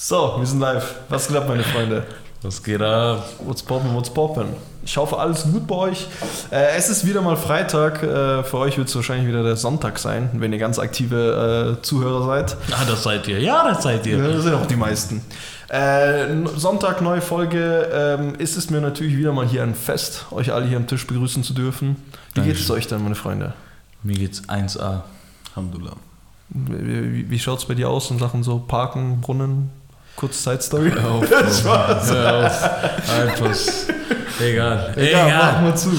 [0.00, 0.94] So, wir sind live.
[1.08, 2.06] Was geht ab, meine Freunde?
[2.42, 3.28] Was geht ab?
[3.44, 4.46] What's poppin', what's poppin'?
[4.84, 6.06] Ich hoffe, alles gut bei euch.
[6.52, 8.00] Äh, es ist wieder mal Freitag.
[8.04, 11.82] Äh, für euch wird es wahrscheinlich wieder der Sonntag sein, wenn ihr ganz aktive äh,
[11.82, 12.56] Zuhörer seid.
[12.70, 13.40] Ah, das seid ihr.
[13.40, 14.18] Ja, das seid ihr.
[14.18, 15.20] Ja, das sind auch die meisten.
[15.68, 17.90] Äh, Sonntag, neue Folge.
[17.92, 21.08] Ähm, ist es mir natürlich wieder mal hier ein Fest, euch alle hier am Tisch
[21.08, 21.96] begrüßen zu dürfen.
[22.34, 23.52] Wie geht es euch denn, meine Freunde?
[24.04, 25.00] Mir geht's 1A.
[25.56, 25.96] Alhamdulillah.
[26.50, 29.72] Wie, wie, wie schaut es bei dir aus in Sachen so Parken, Brunnen?
[30.18, 30.90] Kurz Side-Story.
[30.90, 31.30] Hör auf,
[31.64, 32.10] war's.
[32.10, 33.08] Hör auf.
[33.08, 33.56] Einfach.
[34.40, 34.92] Egal.
[34.96, 35.92] Egal, mach mal zu.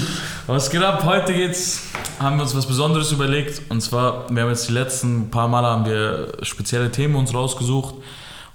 [0.45, 1.05] Was geht ab?
[1.05, 1.83] Heute geht's,
[2.19, 3.61] haben wir uns was Besonderes überlegt.
[3.69, 7.95] Und zwar, wir haben jetzt die letzten paar Male haben wir spezielle Themen uns rausgesucht.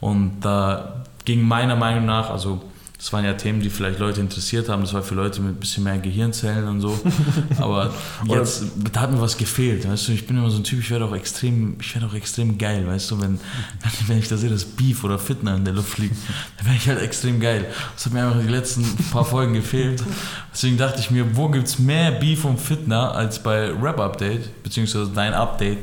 [0.00, 2.60] Und da ging meiner Meinung nach, also
[3.04, 4.80] das waren ja Themen, die vielleicht Leute interessiert haben.
[4.80, 6.98] Das war für Leute mit ein bisschen mehr Gehirnzellen und so.
[7.58, 7.92] Aber
[8.26, 10.12] jetzt, da hat mir was gefehlt, weißt du.
[10.12, 12.86] Ich bin immer so ein Typ, ich werde auch extrem, ich werde auch extrem geil,
[12.86, 13.20] weißt du.
[13.20, 13.38] Wenn,
[14.06, 16.16] wenn ich da sehe, dass Beef oder Fitner in der Luft liegt,
[16.56, 17.66] dann werde ich halt extrem geil.
[17.94, 20.02] Das hat mir einfach die letzten paar Folgen gefehlt.
[20.50, 24.62] Deswegen dachte ich mir, wo gibt es mehr Beef und Fitner als bei Rap Update,
[24.62, 25.80] beziehungsweise dein Update,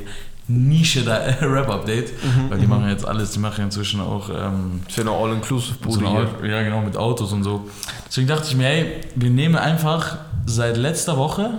[0.52, 2.12] Nische da Rap Update,
[2.48, 6.06] weil die machen jetzt alles, die machen inzwischen auch ähm, Für eine All-Inclusive-Bude so.
[6.06, 7.68] Au- ja, genau, mit Autos und so.
[8.06, 11.50] Deswegen dachte ich mir, ey, wir nehmen einfach seit letzter Woche,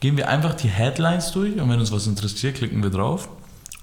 [0.00, 3.28] gehen wir einfach die Headlines durch und wenn uns was interessiert, klicken wir drauf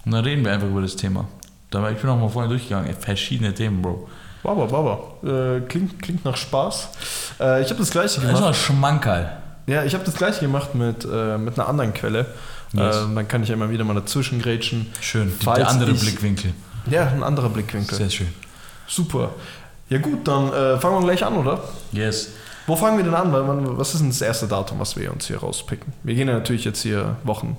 [0.05, 1.25] und dann reden wir einfach über das Thema.
[1.71, 4.07] Da war ich bin auch mal vorhin durchgegangen, ey, verschiedene Themen, Bro.
[4.43, 4.99] Baba, Baba.
[5.23, 6.89] Äh, klingt, klingt nach Spaß.
[7.39, 8.41] Äh, ich habe das gleiche Das ist gemacht.
[8.41, 9.31] mal Schmankerl.
[9.67, 12.27] Ja, ich habe das gleiche gemacht mit, äh, mit einer anderen Quelle.
[12.77, 12.95] Yes.
[12.97, 14.87] Äh, dann kann ich ja immer wieder mal dazwischen grätschen.
[15.01, 16.53] Schön, Falls der andere ich- Blickwinkel.
[16.89, 17.97] Ja, ein anderer Blickwinkel.
[17.97, 18.27] Sehr schön.
[18.87, 19.31] Super.
[19.89, 21.63] Ja gut, dann äh, fangen wir gleich an, oder?
[21.91, 22.29] Yes.
[22.67, 23.31] Wo fangen wir denn an?
[23.77, 25.93] Was ist denn das erste Datum, was wir uns hier rauspicken?
[26.03, 27.57] Wir gehen ja natürlich jetzt hier Wochen,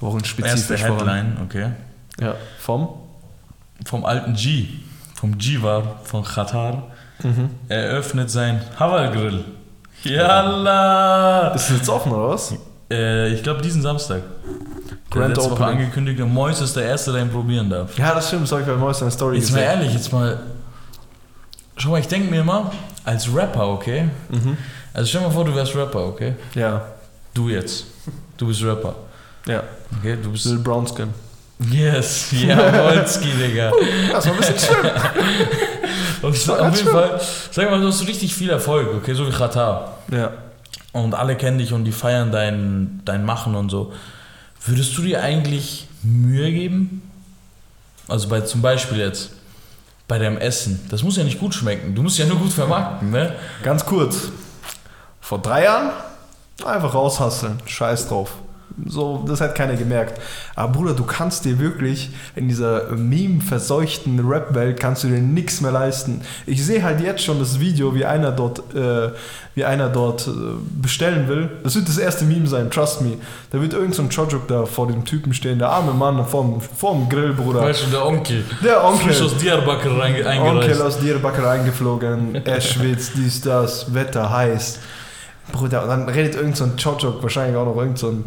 [0.00, 1.08] wochenspezifisch Erste voran.
[1.08, 1.70] Headline, okay.
[2.20, 2.88] Ja, vom?
[3.84, 4.68] Vom alten G,
[5.14, 6.84] vom Jivar von Qatar,
[7.22, 7.50] Mhm.
[7.68, 9.44] eröffnet sein Haval-Grill.
[10.04, 11.48] Yalla!
[11.54, 12.54] Ist es jetzt offen, oder was?
[12.90, 14.22] Äh, ich glaube diesen Samstag.
[15.10, 15.78] Grand letzte Woche Opening.
[15.80, 17.96] angekündigt, der Mois ist der Erste, der ihn probieren darf.
[17.98, 19.70] Ja, das stimmt, habe ich bei Mois in der Story Jetzt mal gesehen.
[19.80, 20.38] ehrlich, jetzt mal.
[21.76, 22.72] Schau mal, ich denke mir immer,
[23.04, 24.08] als Rapper, okay?
[24.30, 24.56] Mhm.
[24.94, 26.34] Also stell dir mal vor, du wärst Rapper, okay?
[26.54, 26.82] Ja,
[27.34, 27.84] Du jetzt.
[28.38, 28.94] Du bist Rapper.
[29.46, 29.62] ja.
[29.98, 30.46] Okay, du bist.
[30.46, 31.08] Little Brown Skin.
[31.70, 33.72] Yes, ja, Wolski, Digga.
[34.12, 34.78] Das war ein bisschen schlimm.
[36.22, 36.92] Und auf jeden schlimm.
[36.92, 37.20] Fall,
[37.50, 39.14] sag mal, du hast richtig viel Erfolg, okay?
[39.14, 39.98] So wie Qatar.
[40.10, 40.30] ja.
[41.02, 43.92] Und alle kennen dich und die feiern dein, dein Machen und so.
[44.64, 47.02] Würdest du dir eigentlich Mühe geben?
[48.08, 49.32] Also bei zum Beispiel jetzt
[50.08, 50.86] bei deinem Essen.
[50.90, 51.94] Das muss ja nicht gut schmecken.
[51.94, 53.34] Du musst ja nur gut vermarkten, ne?
[53.62, 54.28] Ganz kurz.
[55.20, 55.90] Vor drei Jahren
[56.64, 57.58] einfach raushasseln.
[57.66, 58.32] Scheiß drauf.
[58.84, 60.20] So, das hat keiner gemerkt.
[60.54, 65.70] Aber Bruder, du kannst dir wirklich in dieser meme-verseuchten Rap-Welt kannst du dir nichts mehr
[65.72, 66.20] leisten.
[66.46, 69.10] Ich sehe halt jetzt schon das Video, wie einer dort, äh,
[69.54, 70.30] wie einer dort äh,
[70.82, 71.48] bestellen will.
[71.62, 73.12] Das wird das erste Meme sein, trust me.
[73.50, 76.60] Da wird irgend so ein Chojuk da vor dem Typen stehen, der arme Mann vorm,
[76.60, 77.60] vorm Grill, Bruder.
[77.62, 78.44] Weißt du, der Onkel.
[78.62, 79.06] Der Onkel.
[79.12, 80.82] Frisch aus Diyarbakir reinge- Onkel eingereist.
[80.82, 84.80] aus Diyarbakir eingeflogen, er schwitzt, dies, das, Wetter heiß.
[85.52, 88.24] Bruder, und dann redet irgend so ein Chochok, wahrscheinlich auch noch irgend so ein,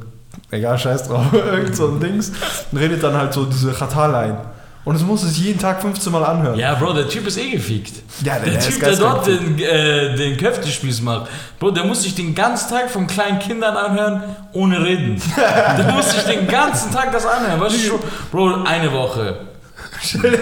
[0.52, 2.32] egal, scheiß drauf, irgend so ein Dings,
[2.72, 4.38] und redet dann halt so diese Khatar-Line.
[4.86, 6.58] Und es muss es jeden Tag 15 Mal anhören.
[6.58, 7.94] Ja, Bro, der Typ ist eh gefickt.
[8.24, 11.30] Ja, Der, Typ, der dort den, äh, den Köftespieß macht.
[11.60, 14.24] Bro, der muss sich den ganzen Tag von kleinen Kindern anhören,
[14.54, 15.22] ohne reden.
[15.78, 17.60] der muss sich den ganzen Tag das anhören.
[17.60, 18.00] Weißt du,
[18.32, 19.42] Bro, eine Woche.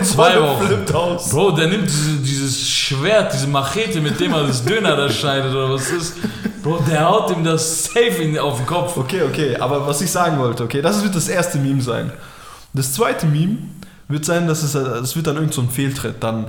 [0.04, 0.86] Zwei Wochen.
[1.32, 5.52] Bro, der nimmt diese, dieses Schwert, diese Machete, mit dem er das Döner da schneidet
[5.52, 6.16] oder was ist.
[6.68, 8.98] Bro, der haut ihm das safe in, auf den Kopf.
[8.98, 12.12] Okay, okay, aber was ich sagen wollte, okay, das wird das erste Meme sein.
[12.74, 13.60] Das zweite Meme
[14.10, 16.22] wird sein, dass es, es wird dann irgend so ein Fehltritt.
[16.22, 16.48] Dann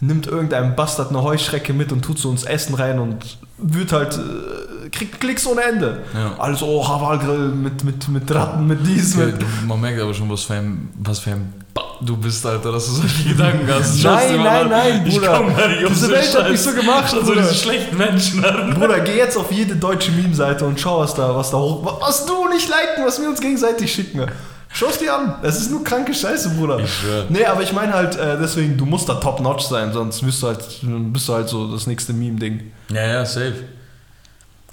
[0.00, 4.18] nimmt irgendein Bastard eine Heuschrecke mit und tut so ins Essen rein und wird halt,
[4.18, 6.02] äh, kriegt Klicks ohne Ende.
[6.14, 6.34] Ja.
[6.38, 9.36] Also, oh, Havalgrill mit, mit, mit Ratten, mit dies, mit...
[9.68, 11.52] man merkt aber schon, was für ein, was für ein
[12.00, 13.98] du bist, Alter, dass du solche Gedanken hast.
[14.02, 15.34] Dir Nein, nein, nein, Ich Bruder.
[15.36, 16.50] komm nicht auf Diese Welt hat Scheiß.
[16.50, 17.40] mich so gemacht, Schau so Bruder.
[17.42, 18.74] diese schlechten Menschen an.
[18.74, 22.00] Bruder, geh jetzt auf jede deutsche Meme-Seite und schau, was da, was da hoch...
[22.00, 24.26] Was du nicht liken, was wir uns gegenseitig schicken.
[24.72, 25.34] Schau es dir an.
[25.42, 26.78] Das ist nur kranke Scheiße, Bruder.
[26.78, 27.24] Ich schwör.
[27.28, 30.46] Nee, aber ich meine halt, äh, deswegen, du musst da top-notch sein, sonst bist du
[30.46, 30.64] halt,
[31.12, 32.70] bist du halt so das nächste Meme-Ding.
[32.92, 33.54] Ja, ja, safe.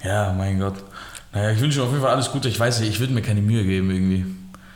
[0.04, 0.74] Ja, mein Gott.
[1.32, 2.48] Naja, ich wünsche auf jeden Fall alles Gute.
[2.48, 4.24] Ich weiß nicht, ich würde mir keine Mühe geben irgendwie.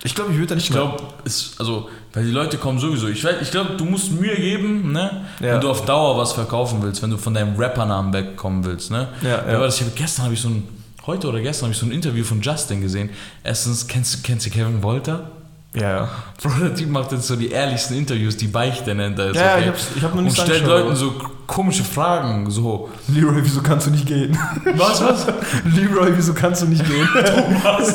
[0.05, 3.09] Ich glaube, ich würde da nicht Ich glaube, es, also, weil die Leute kommen sowieso.
[3.09, 5.25] Ich, ich glaube, du musst Mühe geben, ne?
[5.41, 5.55] Ja.
[5.55, 9.09] Wenn du auf Dauer was verkaufen willst, wenn du von deinem Rappernamen wegkommen willst, ne?
[9.23, 9.59] Ja, ja.
[9.59, 9.81] war das?
[9.81, 10.69] Ich hab, gestern habe ich so ein,
[11.07, 13.11] heute oder gestern habe ich so ein Interview von Justin gesehen.
[13.43, 15.31] Erstens, kennst, du- kennst du Kevin Wolter?
[15.75, 16.09] Ja.
[16.43, 19.37] Bro, der Typ macht jetzt so die ehrlichsten Interviews, die Beichte nennt er jetzt.
[19.37, 19.61] Ja, okay?
[19.63, 21.15] ich hab's- ich hab noch Und nicht stellt angeschaut, Leuten so
[21.47, 22.91] komische Fragen, so.
[23.09, 24.37] Leroy, wieso kannst du nicht gehen?
[24.77, 25.27] Was, was?
[25.75, 27.09] Leroy, wieso kannst du nicht gehen?
[27.63, 27.95] Was?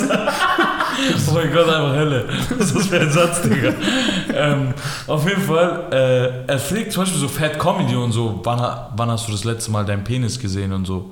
[1.29, 2.27] oh mein Gott, einfach Hölle.
[2.57, 3.73] Was ist das für ein Satz, Digga?
[4.33, 4.73] ähm,
[5.05, 8.59] auf jeden Fall, äh, er fragt zum Beispiel so Fat Comedy und so, wann,
[8.95, 11.11] wann hast du das letzte Mal deinen Penis gesehen und so.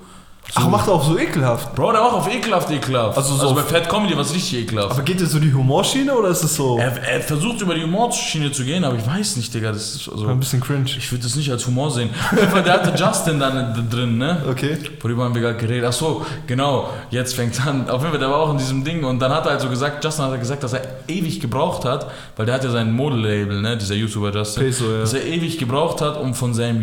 [0.53, 0.61] So.
[0.61, 1.75] Ach, macht er auch so ekelhaft.
[1.75, 3.17] Bro, der macht auf ekelhaft, ekelhaft.
[3.17, 4.91] Also Also, so- bei Fat Comedy war es richtig ekelhaft.
[4.91, 7.83] Aber geht das so die Humorschiene oder ist es so er, er versucht über die
[7.83, 9.71] Humorschiene zu gehen, aber ich weiß nicht, Digga.
[9.71, 10.85] Das ist also, ein bisschen cringe?
[10.85, 12.09] ich würde das nicht als Humor sehen.
[12.31, 14.43] Auf jeden Fall, der hatte Justin dann drin, ne?
[14.49, 14.77] Okay.
[15.01, 15.85] Worüber haben wir gerade geredet?
[15.89, 17.89] Ach so, genau, jetzt fängt an.
[17.89, 20.03] Auf jeden Fall, der war auch in diesem Ding und dann hat er also gesagt,
[20.03, 23.61] Justin hat er gesagt, dass er ewig gebraucht hat, weil der hat ja sein Modelabel,
[23.61, 24.99] ne, dieser YouTuber Justin, Peso, ja.
[24.99, 26.81] dass er ewig gebraucht hat, um von seinem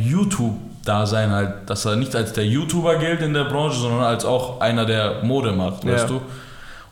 [0.87, 4.61] YouTube-Dasein halt, dass er nicht als der YouTuber gilt in der Branche, sondern als auch
[4.61, 6.08] einer, der Mode macht, weißt Ja.
[6.08, 6.20] du?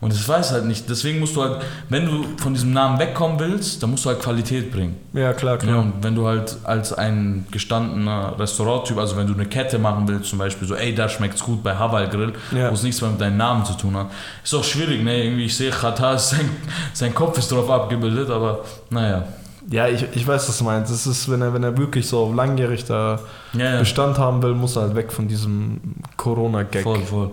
[0.03, 0.89] Und das weiß halt nicht.
[0.89, 1.57] Deswegen musst du halt,
[1.91, 4.97] wenn du von diesem Namen wegkommen willst, dann musst du halt Qualität bringen.
[5.13, 5.75] Ja, klar, klar.
[5.75, 10.09] Ja, und wenn du halt als ein gestandener Restauranttyp, also wenn du eine Kette machen
[10.09, 12.71] willst, zum Beispiel so, ey, da schmeckt's gut bei Hawaii Grill, Ja.
[12.71, 14.07] wo es nichts mehr mit deinem Namen zu tun hat.
[14.43, 15.23] Ist auch schwierig, ne?
[15.23, 16.49] Irgendwie, ich sehe, Katar, sein,
[16.95, 19.25] sein Kopf ist drauf abgebildet, aber naja.
[19.69, 20.91] Ja, ich, ich weiß, was du meinst.
[20.93, 23.19] Das ist, wenn er, wenn er wirklich so langjährig da
[23.53, 23.79] Ja, ja.
[23.81, 25.81] Bestand haben will, muss er halt weg von diesem
[26.17, 26.83] Corona-Gag.
[26.83, 27.31] Voll, voll.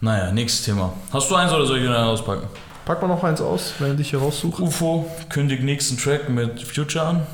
[0.00, 0.92] Naja, nächstes Thema.
[1.12, 2.46] Hast du eins oder soll ich wieder auspacken?
[2.84, 4.62] Pack mal noch eins aus, wenn ich hier raussuche.
[4.62, 7.26] UFO kündigt nächsten Track mit Future an.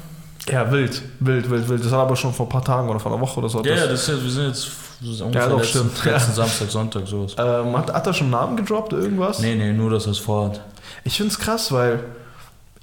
[0.50, 1.84] Ja, wild, wild, wild, wild.
[1.84, 3.58] Das war aber schon vor ein paar Tagen oder vor einer Woche oder so.
[3.58, 6.04] Ja, Das- ja, das ist jetzt, wir sind jetzt ungefähr Ja, doch, letzten, stimmt.
[6.04, 7.34] letzten Samstag, Sonntag, sowas.
[7.38, 9.40] Ähm, hat, hat er schon einen Namen gedroppt, irgendwas?
[9.40, 10.60] Nee, nee, nur, dass er es vorhat.
[11.04, 12.00] Ich find's krass, weil,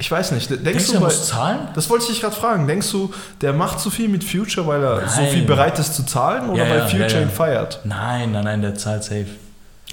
[0.04, 1.60] ich weiß nicht, denkst, Denkst du, du muss zahlen?
[1.76, 3.10] das wollte ich dich gerade fragen, denkst du,
[3.40, 5.32] der macht zu viel mit Future, weil er so Nein.
[5.32, 7.80] viel bereit ist zu zahlen oder Ja, weil ja, Future ja, ihn feiert?
[7.86, 9.28] Nein, nein, nein, der zahlt safe.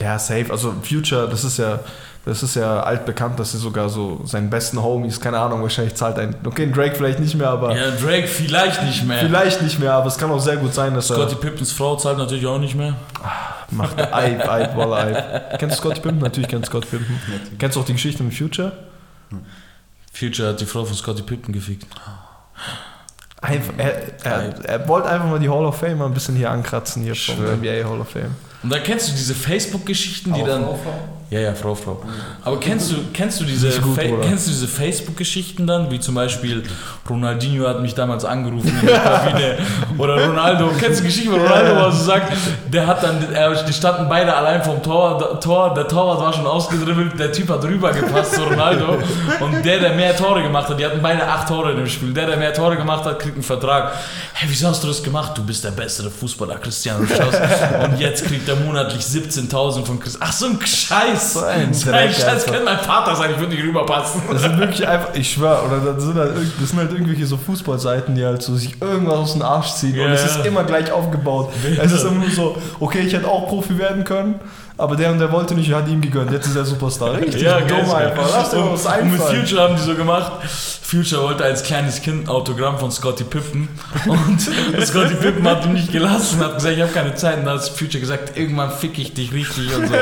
[0.01, 0.47] Ja, safe.
[0.51, 1.79] Also Future, das ist ja,
[2.25, 6.19] das ist ja altbekannt, dass er sogar so seinen besten Homies, keine Ahnung, wahrscheinlich zahlt
[6.19, 6.35] ein.
[6.45, 9.19] Okay, Drake vielleicht nicht mehr, aber Ja, Drake vielleicht nicht mehr.
[9.21, 11.95] vielleicht nicht mehr, aber es kann auch sehr gut sein, dass Scotty er Pippens Frau
[11.95, 12.95] zahlt natürlich auch nicht mehr.
[13.71, 15.59] macht Eib, Eib, Walla, Eib.
[15.61, 16.23] Kennst du Scotty Pimpton?
[16.25, 17.15] Natürlich kennst du Scotty Pimpton.
[17.61, 18.73] Kennst du auch die Geschichte mit Future?
[20.13, 21.87] Future hat die Frau von Scotty Pippen gefickt.
[23.41, 26.51] Einfach, er, er, er wollte einfach mal die Hall of Fame mal ein bisschen hier
[26.51, 27.57] ankratzen, hier vom Schwör.
[27.57, 28.35] NBA Hall of Fame.
[28.63, 30.67] Und dann kennst du diese Facebook-Geschichten, die dann.
[31.31, 32.03] Ja, ja, Frau, Frau.
[32.43, 36.65] Aber kennst du, kennst du diese, gut, kennst du diese Facebook-Geschichten dann, wie zum Beispiel
[37.09, 39.59] Ronaldinho hat mich damals angerufen in der Kabine
[39.97, 40.71] oder Ronaldo.
[40.81, 42.33] Kennst du die Geschichte von Ronaldo, wo er so sagt,
[42.67, 46.33] der hat dann, er, die standen beide allein vom Tor, der, Tor, der Torwart war
[46.33, 48.99] schon ausgedribbelt, der Typ hat rübergepasst zu Ronaldo
[49.39, 52.13] und der, der mehr Tore gemacht hat, die hatten beide acht Tore in dem Spiel,
[52.13, 53.93] der, der mehr Tore gemacht hat, kriegt einen Vertrag.
[54.33, 55.39] Hey, wieso hast du das gemacht?
[55.39, 57.35] Du bist der bessere Fußballer, Cristiano Schaus.
[57.85, 60.27] Und jetzt kriegt er monatlich 17.000 von Cristiano.
[60.29, 61.20] Ach, so ein Scheiß.
[61.21, 64.23] So ein Dreck Scheiß könnte mein Vater sein, ich würde nicht rüberpassen.
[64.31, 67.37] Das sind wirklich einfach, ich schwör, oder das sind, halt, das sind halt irgendwelche so
[67.37, 70.65] Fußballseiten, die halt so sich irgendwas aus dem Arsch ziehen und Ja, es ist immer
[70.65, 71.53] gleich aufgebaut.
[71.63, 71.81] Bitte.
[71.81, 74.41] Es ist immer nur so, okay, ich hätte auch Profi werden können,
[74.81, 77.15] aber der und der wollte nicht, hat ihm gegönnt, jetzt ist er Superstar.
[77.17, 78.13] Richtig Ja, dumm geil.
[78.13, 79.41] einfach, lass dir was Und mit einfallen.
[79.47, 80.33] Future haben die so gemacht.
[80.83, 83.69] Future wollte als kleines Kind ein Autogramm von Scottie Pippen
[84.07, 84.41] und
[84.87, 87.39] Scottie Pippen hat ihn nicht gelassen, hat gesagt, ich habe keine Zeit.
[87.39, 89.95] Und dann hat Future gesagt, irgendwann fick ich dich richtig und so.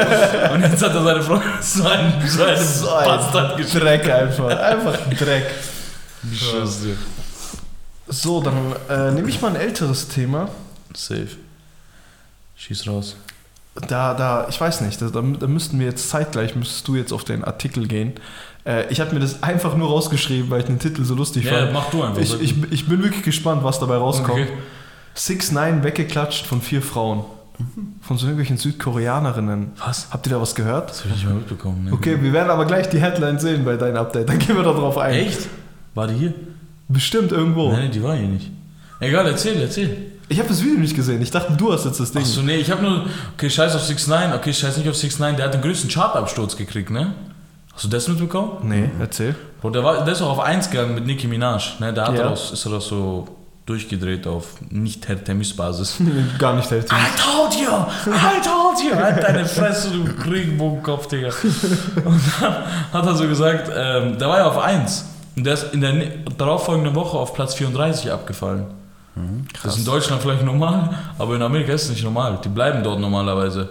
[0.54, 3.82] Und jetzt hat er seine Frau so einen, so einen So ein Bastard geschickt.
[3.84, 5.46] Dreck einfach, einfach Dreck.
[6.32, 6.96] Scheiße.
[8.08, 10.48] So, dann äh, nehme ich mal ein älteres Thema.
[10.94, 11.29] Safe.
[12.56, 13.17] Schieß raus.
[13.89, 17.25] Da, da, ich weiß nicht, da, da müssten wir jetzt zeitgleich, müsstest du jetzt auf
[17.25, 18.15] den Artikel gehen.
[18.67, 21.53] Äh, ich habe mir das einfach nur rausgeschrieben, weil ich den Titel so lustig Ja,
[21.60, 21.72] fand.
[21.72, 22.20] mach du einfach.
[22.20, 24.31] Ich, ich, ich bin wirklich gespannt, was dabei rauskommt.
[24.43, 24.48] Okay.
[25.15, 27.25] 6 9 weggeklatscht von vier Frauen.
[28.03, 29.72] Von so irgendwelchen Südkoreanerinnen.
[29.84, 30.08] Was?
[30.10, 30.91] Habt ihr da was gehört?
[30.91, 31.84] Das habe ich nicht mal mitbekommen.
[31.84, 31.93] Ne?
[31.93, 34.29] Okay, wir werden aber gleich die Headline sehen bei deinem Update.
[34.29, 35.15] Dann gehen wir da drauf ein.
[35.15, 35.48] Echt?
[35.94, 36.34] War die hier?
[36.89, 37.72] Bestimmt irgendwo.
[37.72, 38.51] Nein, die war hier nicht.
[39.01, 40.07] Egal, erzähl, erzähl.
[40.31, 41.23] Ich habe das Video nicht gesehen.
[41.23, 42.23] Ich dachte, du hast jetzt das Ding.
[42.23, 43.06] Achso, nee, ich habe nur.
[43.37, 45.91] Okay, scheiß auf 6 9 Okay, scheiß nicht auf 6 9 Der hat den größten
[45.91, 47.15] Chartabsturz gekriegt, ne?
[47.73, 48.53] Hast du das mitbekommen?
[48.65, 49.35] Nee, erzähl.
[49.61, 51.93] Bro, der, war, der ist auch auf 1 gegangen mit Nicki Minaj, ne?
[51.94, 52.25] Da hat Ja.
[52.25, 53.29] er das, ist er das so
[53.67, 55.97] durchgedreht auf nicht Temis-Basis.
[56.39, 56.91] Gar nicht hält.
[56.91, 57.69] I told you!
[58.11, 58.97] I told you!
[58.97, 61.29] Halt deine Fresse, du Regenbogenkopf, Digga.
[62.05, 62.55] Und dann
[62.93, 65.05] hat er so gesagt, ähm, der war ja auf 1.
[65.37, 68.65] Und der ist in der ne- darauffolgenden Woche auf Platz 34 abgefallen.
[69.63, 72.39] Das ist in Deutschland vielleicht normal, aber in Amerika ist es nicht normal.
[72.44, 73.69] Die bleiben dort normalerweise.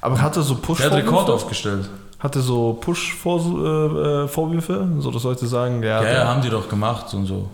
[0.00, 1.88] Aber hat er so push Der hat Rekord aufgestellt.
[2.20, 4.88] Hatte so Push-Vorwürfe, Vorwürfe?
[4.98, 7.48] so dass Leute sagen, ja, Ja, ja, haben die doch gemacht und so.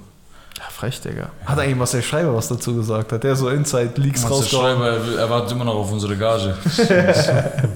[0.57, 1.29] ja frech, Digga.
[1.45, 3.13] Hat eigentlich Marcel Schreiber was dazu gesagt?
[3.13, 4.79] Hat der so Inside-Leaks Marcel rausgehauen?
[4.79, 6.57] Schreiber, er er wartet immer noch auf unsere Gage.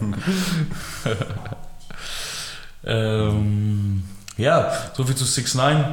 [2.84, 4.02] ähm,
[4.36, 5.84] Ja, so viel zu 6 9 äh,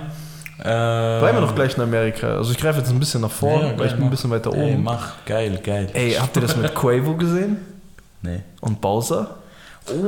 [0.58, 2.38] Bleiben wir doch gleich in Amerika.
[2.38, 4.30] Also ich greife jetzt ein bisschen nach vorn, Ja, weil geil, ich bin ein bisschen
[4.32, 4.84] weiter Ey, oben.
[4.84, 5.90] mach, geil, geil.
[5.94, 7.58] Ey, habt ihr das mit Quavo gesehen?
[8.22, 8.42] Nee.
[8.62, 9.36] Und Bowser?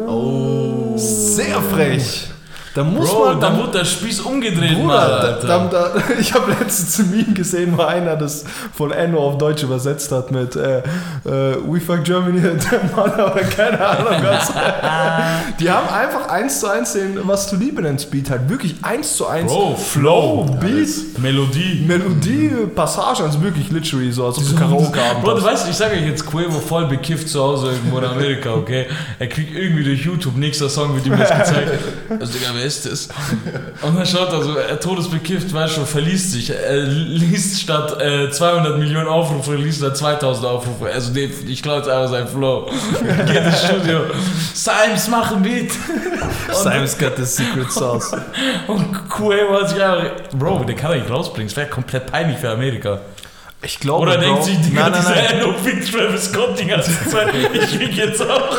[0.07, 0.93] Oh.
[0.95, 2.29] Sehr frech.
[2.77, 3.41] Da muss Bro, man...
[3.41, 5.47] dann wurde der Spieß umgedreht, Mann, Bruder, Alter.
[5.47, 9.39] da, da, da, ich habe letztens ein Meme gesehen, wo einer das von Enno auf
[9.39, 12.39] Deutsch übersetzt hat mit äh, äh, We fuck Germany,
[12.71, 14.53] der Mann oder keine Ahnung was.
[15.59, 19.17] Die haben einfach eins zu eins den Was du liebe nennst Beat halt wirklich eins
[19.17, 21.83] zu eins Bro, Flow, Beat, Melodie.
[21.87, 25.75] Melodie, Passage, also wirklich literally so, als ob du Karaoke haben Bro, du weißt, ich
[25.75, 28.85] sage euch jetzt Quavo voll bekifft zu Hause irgendwo in Amerika, okay?
[29.17, 31.71] Er kriegt irgendwie durch YouTube, nächster Song wird ihm das gezeigt.
[32.07, 33.07] Also, Digga, wer ist das?
[33.81, 36.49] Und dann schaut er so, er todesbekifft, weißt du, verliest sich.
[36.49, 40.91] Er liest statt äh, 200 Millionen Aufrufe, liest er 2000 Aufrufe.
[40.93, 42.69] Also, nee, ich glaube jetzt einfach sein Flow.
[43.25, 44.01] Geht ins Studio.
[44.53, 45.71] Simes, mach ein Beat.
[46.51, 48.11] Simon's got the secret sauce.
[48.67, 51.47] Und Quavo hat sich einfach, Bro, der kann er nicht rausbringen.
[51.47, 52.99] Das wäre komplett peinlich für Amerika.
[53.61, 55.39] Ich glaube, Oder Bro, denkt sich, Digga, nein, nein, nein.
[55.39, 57.29] Enno fickt Travis Scott die ganze Zeit.
[57.53, 58.55] Ich fick jetzt auch.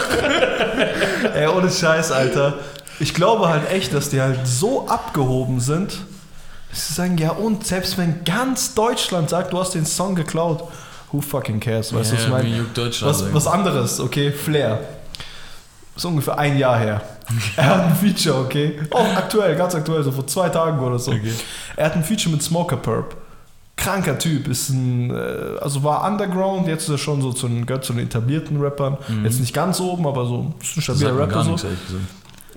[1.35, 2.55] Ey, ohne Scheiß, Alter.
[3.01, 5.99] Ich glaube halt echt, dass die halt so abgehoben sind,
[6.71, 10.65] dass sie sagen, ja und, selbst wenn ganz Deutschland sagt, du hast den Song geklaut,
[11.13, 12.67] who fucking cares, weißt du, was ich meine?
[12.75, 14.81] Was, was anderes, okay, Flair.
[15.97, 17.03] Ist ungefähr ein Jahr her.
[17.57, 18.81] Er hat ein Feature, okay?
[18.91, 21.11] Auch aktuell, ganz aktuell, so vor zwei Tagen oder so.
[21.11, 21.33] Okay.
[21.77, 23.17] Er hat ein Feature mit Smoker Purp.
[23.77, 27.65] Kranker Typ, ist ein, äh, also war Underground, jetzt ist er schon so zu den,
[27.65, 28.99] gehört zu den etablierten Rappern.
[29.23, 31.57] Jetzt nicht ganz oben, aber so ein stabiler Rapper so.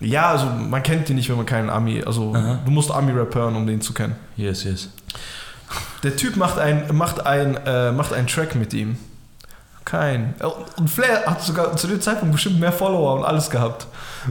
[0.01, 2.59] Ja, also man kennt ihn nicht, wenn man keinen Ami, also Aha.
[2.65, 4.15] du musst Ami-Rap hören, um den zu kennen.
[4.35, 4.89] Yes, yes.
[6.03, 8.97] Der Typ macht ein, macht ein, äh, macht einen Track mit ihm.
[9.85, 10.35] Kein.
[10.77, 13.87] Und Flair hat sogar zu dem Zeitpunkt bestimmt mehr Follower und alles gehabt.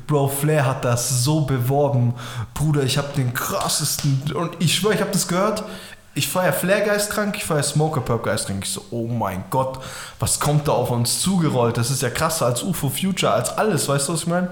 [0.06, 2.14] Bro, Flair hat das so beworben.
[2.54, 4.22] Bruder, ich habe den krassesten.
[4.34, 5.64] Und ich schwöre, ich habe das gehört.
[6.14, 8.64] Ich feiere Flair geistkrank, ich feiere Smoker Purp geistkrank.
[8.64, 9.78] Ich so, oh mein Gott,
[10.18, 11.76] was kommt da auf uns zugerollt?
[11.76, 14.48] Das ist ja krasser als UFO Future, als alles, weißt du, was ich meine?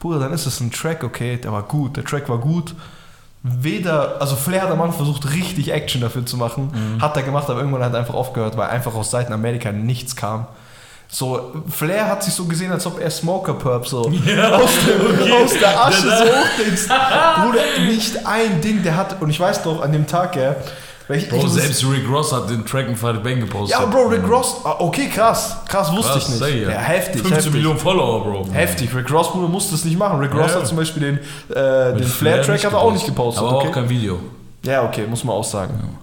[0.00, 2.74] Bruder, dann ist es ein Track, okay, der war gut, der Track war gut.
[3.42, 6.98] Weder, also Flair hat am Anfang versucht, richtig Action dafür zu machen.
[7.00, 10.16] Hat er gemacht, aber irgendwann hat er einfach aufgehört, weil einfach aus Seiten Amerika nichts
[10.16, 10.46] kam.
[11.10, 14.96] So, Flair hat sich so gesehen, als ob er Smoker Purp so Ja, aus, der,
[15.00, 15.32] okay.
[15.32, 16.88] aus der Asche so hochdingst.
[16.88, 20.56] Bruder, nicht ein Ding, der hat, und ich weiß noch, an dem Tag, ja,
[21.08, 23.78] weil ich, Bro, ich muss- selbst Rick Ross hat den Track in Friday Bang gepostet.
[23.78, 26.68] Ja, Bro, Rick Ross, ah, okay, krass, krass, wusste Krass, ich nicht.
[26.68, 27.52] Ja, heftig, 15 heftig.
[27.54, 28.46] Millionen Follower, Bro.
[28.52, 30.20] Heftig, Rick Ross Bruder musste es nicht machen.
[30.20, 30.58] Rick Ross ja.
[30.58, 31.18] hat zum Beispiel den,
[31.56, 33.42] äh, den Flair-Track nicht hat er auch nicht gepostet.
[33.42, 33.68] Aber okay?
[33.68, 34.20] auch kein Video.
[34.64, 35.98] Ja, okay, muss man auch sagen.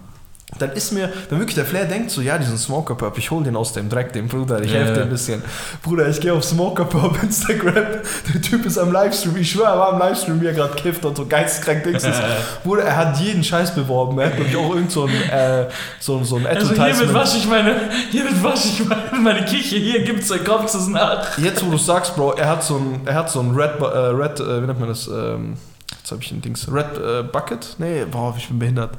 [0.60, 3.44] Dann ist mir, dann wirklich der Flair denkt so, ja, diesen Smoker Purp, ich hol
[3.44, 5.42] den aus dem Dreck, den Bruder, ich Ja, helfe dir ein bisschen.
[5.82, 7.74] Bruder, ich gehe auf Smoker Purp Instagram,
[8.34, 11.04] der Typ ist am Livestream, ich schwöre, er war am Livestream, wie er gerade kifft
[11.04, 12.22] und so geisteskrank Dings ist.
[12.64, 15.68] Bruder, er hat jeden Scheiß beworben, er hat glaube ich auch irgend so ein, äh,
[16.00, 17.14] so, so ein Also hiermit Advertisement.
[17.16, 17.76] wasche ich meine,
[18.12, 21.38] hiermit wasche ich meine, meine Küche, hier gibt's ein Kopfes nach.
[21.40, 23.84] Jetzt, wo du sagst, Bro, er hat so ein, er hat so ein Red, äh,
[23.86, 25.08] Red, äh, wie nennt man das?
[25.08, 25.58] Ähm,
[25.98, 26.72] jetzt habe ich ein Dings.
[26.72, 27.76] Red äh, Bucket?
[27.80, 28.92] Nee, boah, ich bin behindert.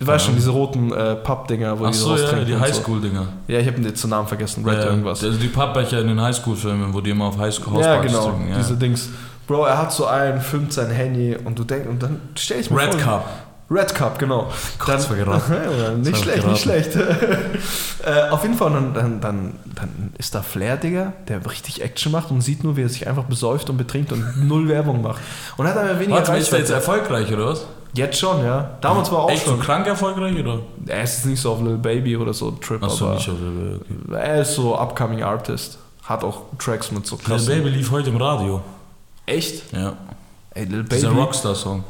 [0.00, 2.64] Du weißt schon, diese roten äh, Pappdinger, wo die Achso, ja, die und so.
[2.64, 3.28] Highschool-Dinger.
[3.46, 4.64] Ja, ich habe den Namen vergessen.
[4.64, 5.22] Red Ja, irgendwas.
[5.22, 8.30] Also die Pappbecher in den Highschool-Filmen, wo die immer auf Highschool ja, genau.
[8.30, 8.50] trinken.
[8.50, 8.56] Ja.
[8.56, 9.10] Diese Dings.
[9.46, 12.70] Bro, er hat so einen, filmt sein Handy und du denkst, und dann stell ich
[12.70, 13.00] mir Red vor.
[13.00, 13.28] Cup.
[13.70, 14.50] Red Cup, genau.
[14.78, 15.52] War geraten.
[15.78, 16.96] Ja, nicht schlecht, war nicht schlecht.
[18.04, 22.12] äh, auf jeden Fall, dann, dann, dann, dann ist da Flair, Digga, der richtig Action
[22.12, 25.20] macht und sieht nur, wie er sich einfach besäuft und betrinkt und null Werbung macht.
[25.56, 26.92] Und hat aber weniger Warte mal, ist der jetzt Reichweite.
[26.92, 27.66] erfolgreich oder was?
[27.94, 28.70] Jetzt schon, ja.
[28.80, 29.60] Damals war auch Echt so schon.
[29.60, 30.58] krank erfolgreich oder?
[30.86, 34.16] Er ist nicht so auf Lil Baby oder so Trip, Achso, aber nicht auf der
[34.16, 34.26] okay.
[34.26, 35.78] er ist so upcoming Artist.
[36.02, 37.48] Hat auch Tracks mit so krassen.
[37.48, 38.60] Baby lief heute im Radio.
[39.26, 39.72] Echt?
[39.72, 39.94] Ja.
[40.50, 41.20] Ey, Dieser Baby.
[41.20, 41.84] Rockstar-Song.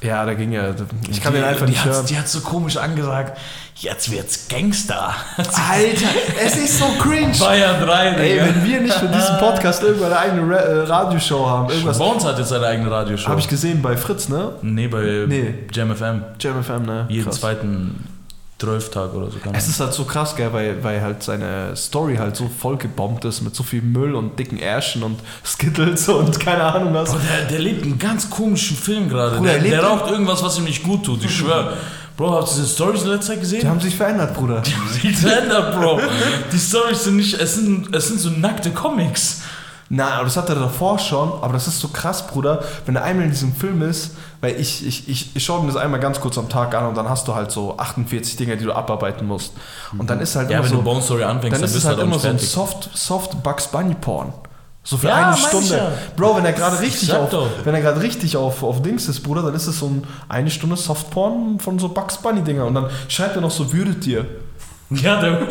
[0.00, 0.70] Ja, da ging ja.
[1.10, 2.06] Ich kann die, den einfach die nicht hat, hören.
[2.06, 3.36] Die hat so komisch angesagt,
[3.76, 5.12] jetzt wird's Gangster.
[5.36, 6.06] Alter,
[6.40, 7.32] es ist so cringe.
[7.38, 8.46] Bayern 3, Ey, Digga.
[8.46, 11.98] wenn wir nicht für diesen Podcast irgendwann eine eigene Ra äh, Radioshow haben, irgendwas.
[11.98, 13.28] Bones hat jetzt seine eigene Radioshow.
[13.28, 14.52] Habe ich gesehen bei Fritz, ne?
[14.62, 15.54] Nee, bei Nee.
[15.72, 16.22] Jam FM.
[16.38, 17.06] Jam FM, ne?
[17.08, 17.40] Jeden Krass.
[17.40, 18.07] zweiten
[18.60, 19.38] Zwölftag oder so.
[19.52, 23.24] Es ist halt so krass, gell, weil, weil halt seine Story halt so voll gebombt
[23.24, 27.12] ist mit so viel Müll und dicken Ärschen und Skittles und keine Ahnung was.
[27.12, 29.40] Bro, der, der lebt einen ganz komischen Film gerade.
[29.40, 31.24] Der, er der raucht irgendwas, was ihm nicht gut tut.
[31.24, 31.76] Ich schwöre.
[32.16, 33.60] Bro, habt ihr diese Stories in letzter Zeit gesehen?
[33.60, 34.60] Die haben sich verändert, Bruder.
[35.02, 36.00] Die verändert, Bro.
[36.52, 39.42] Die Stories sind nicht, es sind, es sind so nackte Comics.
[39.90, 43.04] Nein, aber das hat er davor schon, aber das ist so krass, Bruder, wenn er
[43.04, 46.20] einmal in diesem Film ist, weil ich, ich, ich, ich schaue mir das einmal ganz
[46.20, 49.26] kurz am Tag an und dann hast du halt so 48 Dinge, die du abarbeiten
[49.26, 49.52] musst.
[49.96, 51.72] Und dann ist halt Ja, immer wenn so, du Bone Story anfängst, dann dann, ist
[51.72, 54.32] bist es du halt halt immer so ein soft, soft Bugs Bunny Porn.
[54.84, 55.76] So für Ja, eine Stunde.
[55.76, 55.92] ja.
[56.16, 57.46] Bro, wenn er gerade richtig auf, doch.
[57.64, 60.50] wenn er gerade richtig auf, auf Dings ist, Bruder, dann ist es so ein, eine
[60.50, 64.24] Stunde Softporn von so Bugs Bunny Dinger und dann schreibt er noch so würdet ihr.
[64.90, 65.46] Ja, der,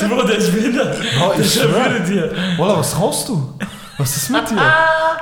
[0.00, 0.98] der Bro, der ist behindert.
[1.18, 1.92] Bro, der ich der schwör.
[1.92, 2.32] würde dir.
[2.58, 3.54] Walla, was rauchst du?
[3.98, 4.56] Was ist mit dir?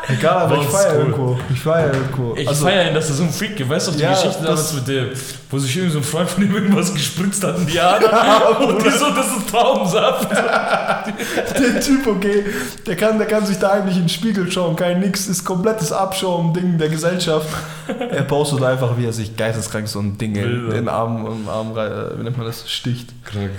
[0.09, 0.99] Egal, aber ich ist feier cool.
[1.01, 1.39] irgendwo.
[1.53, 2.35] Ich feier irgendwo.
[2.37, 3.71] Ich also, feiere ihn, dass er so ein Freak gibt.
[3.71, 5.07] Weißt du, die Ja, Geschichte damals mit der,
[5.51, 8.59] wo sich irgend so ein Freund von ihm irgendwas gespritzt hat in die Haare.
[8.67, 10.31] und die so, das ist Traubensaft.
[11.59, 12.45] der Typ, okay,
[12.87, 15.91] der kann, der kann sich da eigentlich in den Spiegel schauen, kein nix, ist komplettes
[15.91, 17.49] Abschaum-Ding der Gesellschaft.
[17.89, 20.75] Er postet einfach, wie er sich geisteskrank so ein Ding in Bilder.
[20.75, 23.09] den Arm, im Arm, rein- äh, wie nennt man das, sticht.
[23.25, 23.51] Krank.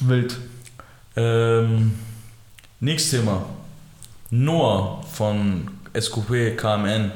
[0.00, 0.34] Wild.
[1.14, 1.92] Ähm,
[2.80, 3.42] nächstes Thema.
[4.30, 5.68] Noah von
[5.98, 7.12] SQP KMN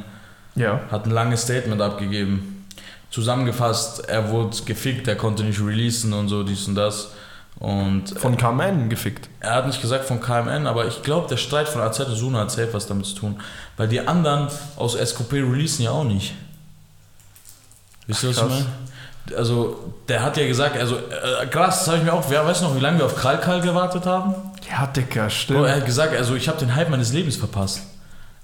[0.56, 0.80] Ja.
[0.90, 2.66] hat ein langes Statement abgegeben.
[3.11, 7.12] Zusammengefasst, er wurde gefickt, er konnte nicht releasen und so, dies und das.
[7.61, 9.28] Und Von KMN gefickt.
[9.38, 12.40] er hat nicht gesagt von KMN, aber ich glaube, der Streit von AZ und Suna
[12.40, 13.40] hat safe was damit zu tun.
[13.76, 16.35] Weil die anderen aus SQP releasen ja auch nicht.
[18.09, 18.66] Wisst ihr, was ich meine?
[19.37, 19.78] Also,
[20.09, 22.76] der hat ja gesagt, also, äh, krass, das habe ich mir auch, wer weiß noch,
[22.76, 24.35] wie lange wir auf Kralkal gewartet haben?
[24.71, 25.66] Ja, Dicker, stimmt.
[25.66, 27.81] er hat gesagt, also ich habe den Hype meines Lebens verpasst.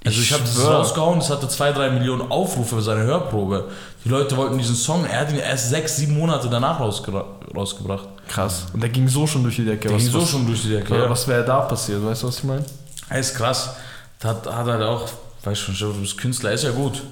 [0.04, 3.68] Also ich, Ich habe das rausgehauen, es hatte 2, 3 Millionen Aufrufe für seine Hörprobe.
[4.04, 7.12] Die Leute wollten diesen Song, er hat ihn erst 6, 7 Monate danach rausge
[7.54, 8.08] rausgebracht.
[8.28, 8.66] Krass.
[8.72, 9.88] Und der ging so schon durch die Decke.
[9.88, 10.96] Der was, ging so was, schon durch die Decke.
[10.96, 11.10] ja.
[11.10, 12.02] Was wäre da passiert?
[12.02, 12.64] Weißt du, was ich meine?
[13.10, 13.74] Er ist krass.
[14.18, 15.06] Das hat, hat halt auch,
[15.44, 17.02] weißt schon, du bist Künstler, er ist ja gut.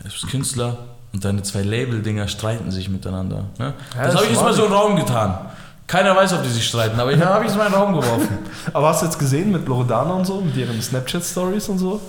[0.00, 0.76] Er ist Künstler
[1.14, 3.44] und deine zwei Label-Dinger streiten sich miteinander.
[3.58, 3.72] Ne?
[3.94, 5.38] Ja, das das habe ich jetzt mal so in den Raum getan.
[5.86, 7.94] Keiner weiß, ob die sich streiten, aber ich habe ich es mal in den Raum
[7.94, 8.38] geworfen.
[8.72, 12.00] Aber hast du jetzt gesehen mit Loredana und so, mit ihren Snapchat-Stories und so?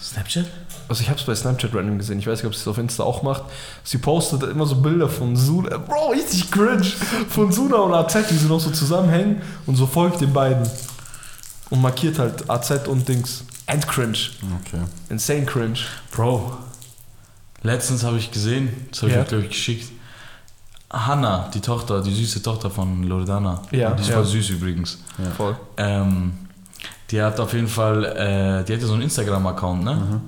[0.00, 0.46] Snapchat?
[0.88, 2.20] Also ich habe es bei Snapchat random gesehen.
[2.20, 3.42] Ich weiß nicht, ob sie es auf Insta auch macht.
[3.82, 5.76] Sie postet immer so Bilder von Suna.
[5.76, 6.86] Bro, richtig cringe.
[7.28, 10.70] Von Suna und AZ, wie sie noch so zusammenhängen und so folgt den beiden.
[11.70, 13.42] Und markiert halt AZ und Dings.
[13.66, 14.18] And cringe.
[14.62, 14.82] Okay.
[15.08, 15.80] Insane cringe.
[16.12, 16.56] Bro,
[17.62, 19.22] letztens habe ich gesehen, das habe ich Ja.
[19.22, 19.90] euch, glaube ich, geschickt.
[20.90, 23.60] Hannah, die Tochter, die süße Tochter von Loredana.
[23.72, 24.14] Ja, Die ist ja.
[24.16, 24.98] voll süß übrigens.
[25.36, 25.56] Voll.
[25.76, 26.32] Ähm,
[27.10, 29.94] die hat auf jeden Fall, äh, die hat ja so einen Instagram-Account, ne?
[29.94, 30.20] Mhm.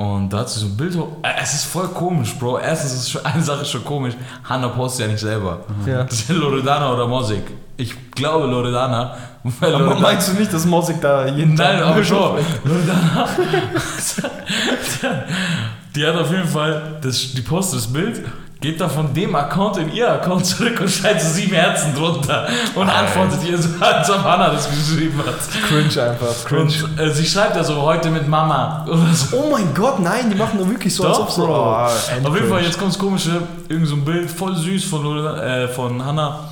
[0.00, 1.08] Und da hat sie so ein Bild hoch.
[1.24, 2.60] Äh, es ist voll komisch, Bro.
[2.60, 4.14] Erstens ist schon, eine Sache schon komisch.
[4.44, 5.60] Hannah postet ja nicht selber.
[5.84, 6.04] Ja.
[6.04, 7.42] Das ist Loredana oder Mosik.
[7.76, 9.16] Ich glaube Loredana.
[9.42, 12.38] Weil Aber Loredana- meinst du nicht, dass Mosik da jeden Nein, Tag aber Müll schon.
[12.64, 13.28] Loredana.
[15.98, 18.22] die hat auf jeden Fall, das, die postet das Bild,
[18.60, 22.48] geht dann von dem Account in ihr Account zurück und schreibt so sieben Herzen drunter
[22.76, 25.34] und antwortet ihr so, als ob Hannah das geschrieben hat.
[25.68, 26.44] Cringe einfach.
[26.44, 26.72] Cringe.
[26.84, 29.38] Und äh, sie schreibt ja so heute mit Mama oder so.
[29.38, 31.46] oh mein Gott, nein, die machen nur wirklich so, als Doch, ob so.
[31.46, 31.52] Bro.
[31.52, 32.60] Oh, Auf jeden Fall, endcringe.
[32.60, 36.48] jetzt kommt das Komische, irgend so ein Bild, voll süß von, äh, von Hannah.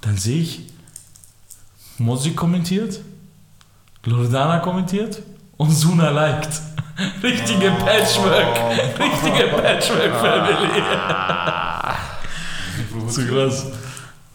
[0.00, 0.62] Dann sehe ich,
[1.98, 3.00] Mosi kommentiert,
[4.04, 5.22] Loredana kommentiert
[5.56, 6.67] und Suna liked.
[7.22, 8.56] Richtige Patchwork.
[8.98, 10.82] Richtige Patchwork-Family.
[13.08, 13.66] Zu krass.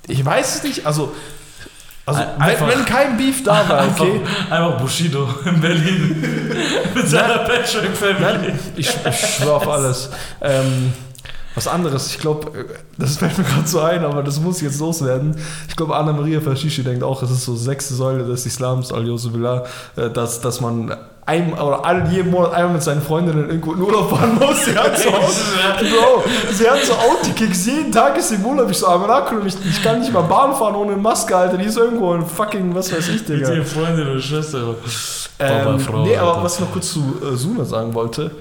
[0.07, 1.13] Ich weiß es nicht, also.
[2.05, 4.21] Also, wenn, einfach- wenn kein Beef da war, okay.
[4.21, 6.23] Einfach, einfach Bushido in Berlin.
[6.93, 8.53] Mit seiner Patchwork-Family.
[8.75, 10.09] Ich, ich schwör auf alles.
[10.41, 10.93] Ähm,
[11.55, 12.65] was anderes, ich glaube,
[12.97, 15.35] das fällt mir gerade so ein, aber das muss jetzt loswerden.
[15.69, 19.63] Ich glaube, Anna-Maria Fashishi denkt auch, es ist so sechste Säule des Islams, al billah,
[19.95, 23.81] äh, dass, dass man ein, oder all, jeden Monat einmal mit seinen Freundinnen irgendwo in
[23.81, 24.65] Urlaub fahren muss.
[24.65, 25.09] Sie hat so,
[25.79, 28.69] Bro, sie hat so Autokicks, jeden Tag ist sie im Urlaub.
[28.69, 31.57] Ich so, aber Nakulum, ich, ich kann nicht mal Bahn fahren ohne Maske, Alter.
[31.57, 33.53] Die ist irgendwo in fucking, was weiß ich, Mit Digga.
[33.53, 34.75] ihrer Freundin oder Schwester.
[35.39, 36.43] Ähm, Papa, Frau, nee, aber Alter.
[36.43, 38.31] was ich noch kurz zu äh, Suna sagen wollte.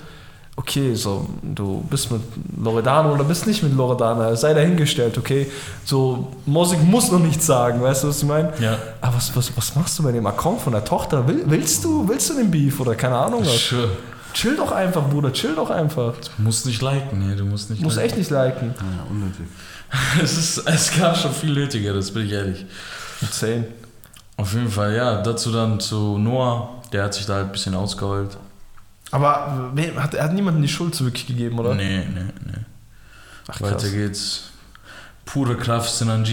[0.55, 2.21] Okay, so, du bist mit
[2.63, 5.51] Loredana oder bist nicht mit Loredana, sei dahingestellt, okay?
[5.85, 8.53] So, Mosik muss noch nichts sagen, weißt du, was ich meine?
[8.61, 8.77] Ja.
[9.01, 11.27] Aber was, was, was machst du bei dem Account von der Tochter?
[11.27, 13.59] Will, willst du, willst du den Beef oder keine Ahnung was?
[13.61, 13.89] Schön.
[14.35, 16.15] Chill doch einfach, Bruder, chill doch einfach.
[16.37, 18.09] Du musst nicht liken, nee, du musst nicht Du musst liken.
[18.11, 18.75] echt nicht liken.
[18.79, 19.47] Ja, unnötig.
[20.23, 22.65] Es, ist, es gab schon viel nötigeres, bin ich ehrlich.
[23.21, 23.67] Insane.
[24.37, 25.23] Auf jeden Fall, ja.
[25.23, 28.37] Dazu dann zu Noah, der hat sich da halt ein bisschen ausgeheult.
[29.13, 30.95] Aber wer- hat, er hat niemandem die Schuld
[31.27, 31.75] gegeben, oder?
[31.75, 32.53] Nee, nee, nee.
[33.49, 33.93] Ach, Weiter krass.
[33.93, 34.43] geht's.
[35.25, 35.89] Pure Kraft,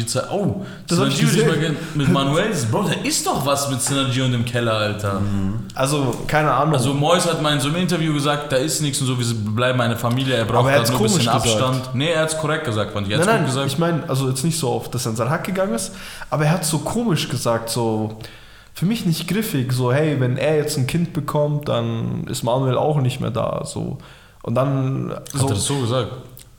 [0.07, 0.29] Zeit.
[0.31, 2.51] Oh, Das hab ich mal mit Manuel.
[2.71, 5.21] Bro, da ist doch was mit Synergie und dem Keller, Alter.
[5.75, 6.73] Also, keine Ahnung.
[6.73, 9.25] Also Mois hat mal in so einem Interview gesagt, da ist nichts und so, wir
[9.53, 11.45] bleiben eine Familie, er braucht hat's nur ein bisschen gesagt.
[11.45, 11.95] Abstand.
[11.95, 13.15] Nee, er hat es korrekt gesagt, fand ich.
[13.15, 13.67] Nein, nein, gesagt.
[13.67, 15.93] ich meine, also jetzt nicht so oft, dass er in seinen Hack gegangen ist,
[16.31, 18.17] aber er hat so komisch gesagt, so
[18.79, 22.77] für mich nicht griffig, so hey, wenn er jetzt ein Kind bekommt, dann ist Manuel
[22.77, 23.97] auch nicht mehr da, so.
[24.41, 26.13] Und dann hat so, er das so gesagt?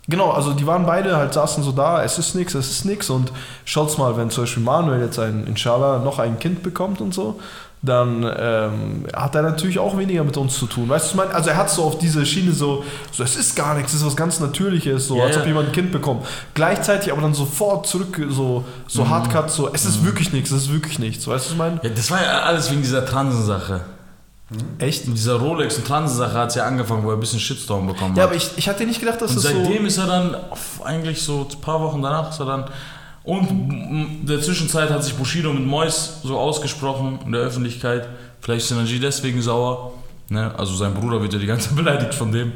[0.06, 3.08] genau, also die waren beide halt saßen so da, es ist nix, es ist nix
[3.08, 3.32] und
[3.64, 7.40] schaut's mal, wenn zum Beispiel Manuel jetzt ein, inshallah, noch ein Kind bekommt und so,
[7.82, 10.88] dann ähm, hat er natürlich auch weniger mit uns zu tun.
[10.88, 11.34] Weißt du, was ich meine?
[11.34, 14.06] Also er hat so auf diese Schiene so, so es ist gar nichts, es ist
[14.06, 15.40] was ganz Natürliches, so Ja, als ja.
[15.42, 16.26] ob jemand ein Kind bekommt.
[16.52, 19.08] Gleichzeitig aber dann sofort zurück, so, so Mhm.
[19.10, 21.26] Hardcut, so es ist wirklich nichts, es ist wirklich nichts.
[21.26, 21.80] Weißt du, was ich meine?
[21.82, 23.80] Ja, das war ja alles wegen dieser Transensache.
[24.78, 25.06] Echt?
[25.06, 28.16] Mit dieser Rolex- und Transensache hat es ja angefangen, wo er ein bisschen Shitstorm bekommen
[28.16, 28.30] Ja, hat.
[28.30, 29.58] aber ich, ich hatte nicht gedacht, dass Und das so...
[29.64, 30.36] seitdem ist er dann,
[30.84, 32.64] eigentlich so ein paar Wochen danach ist er dann.
[33.30, 38.08] Und in der Zwischenzeit hat sich Bushido mit Mois so ausgesprochen in der Öffentlichkeit.
[38.40, 39.92] Vielleicht ist Synergy deswegen sauer.
[40.28, 40.52] Ne?
[40.58, 42.50] Also sein Bruder wird ja die ganze Zeit beleidigt von dem.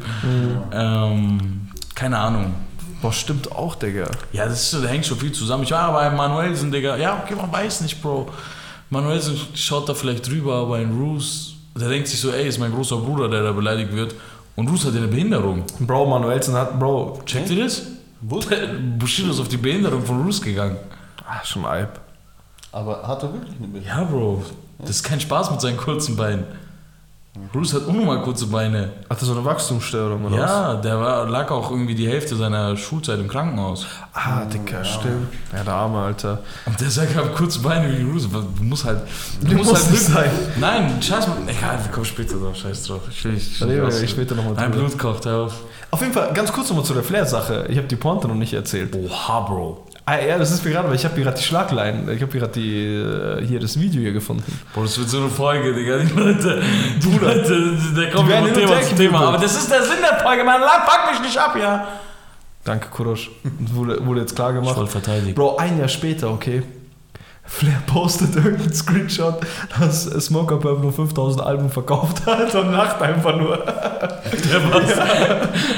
[0.72, 2.54] Ähm, keine Ahnung.
[3.00, 4.10] Boah, stimmt auch, Digga.
[4.32, 5.62] Ja, das, ist, da hängt schon viel zusammen.
[5.62, 6.96] Ich war bei Manuelsen, Digga.
[6.96, 8.26] Ja, okay, man weiß nicht, Bro.
[8.90, 12.72] Manuelsen schaut da vielleicht drüber, aber in Roos, der denkt sich so, ey, ist mein
[12.72, 14.16] großer Bruder, der da beleidigt wird.
[14.56, 15.62] Und Roos hat ja eine Behinderung.
[15.78, 17.93] Bro, Manuelsen hat, Bro, Checkt ihr das?
[18.26, 20.78] Bushido ist auf die Behinderung von Roos gegangen.
[21.26, 22.00] ah, schon Alp.
[22.72, 23.86] Aber hat er wirklich eine Behinderung?
[23.98, 24.42] Ja, Bro.
[24.78, 26.44] Das ist kein Spaß mit seinen kurzen Beinen.
[27.52, 28.90] Roos hat unnormal kurze Beine.
[29.10, 30.50] Hat er so eine Wachstumsstörung oder was?
[30.50, 33.86] Ja, der war, lag auch irgendwie die Hälfte seiner Schulzeit im Krankenhaus.
[34.12, 35.32] Ah, Dicker, stimmt.
[35.52, 36.44] Ja, der Arme, Alter.
[36.64, 38.28] Und der sagt, ich habe kurze Beine wie Roos.
[38.30, 39.00] Du musst halt.
[39.40, 40.30] Du Du musst musst halt nicht sein.
[40.60, 41.36] Nein, scheiß mal.
[41.46, 42.54] Egal, wir kommen später drauf.
[42.54, 43.00] Scheiß drauf.
[43.10, 43.40] Ich will.
[43.58, 44.86] Da reden wir später noch mal Mein drüber.
[44.86, 45.54] Blut kocht, hör auf.
[45.90, 47.66] Auf jeden Fall, ganz kurz nochmal zu der Flair-Sache.
[47.68, 48.94] Ich habe die Pointe noch nicht erzählt.
[48.94, 49.84] Oha, Bro.
[50.06, 52.30] Ah, ja, das ist mir gerade, weil ich habe hier gerade die Schlaglein, ich habe
[52.30, 54.44] hier gerade die, äh, hier das Video hier gefunden.
[54.74, 55.96] Bro, das wird so eine Folge, Digga.
[55.96, 56.62] Die Leute,
[57.02, 59.20] die Leute, der kommt von und Thema zu Thema.
[59.28, 60.60] Aber das ist der Sinn der Folge, man.
[60.60, 61.88] Fuck mich nicht ab, ja.
[62.64, 63.30] Danke, Kurosch.
[63.72, 64.76] Wurde, wurde jetzt klar gemacht.
[64.76, 65.34] wollte verteidigen.
[65.34, 66.62] Bro, ein Jahr später, okay.
[67.46, 69.40] Flair postet irgendeinen Screenshot,
[69.78, 73.58] dass Smoker Purp nur 5000 Alben verkauft hat und lacht einfach nur.
[73.58, 74.98] Der war's.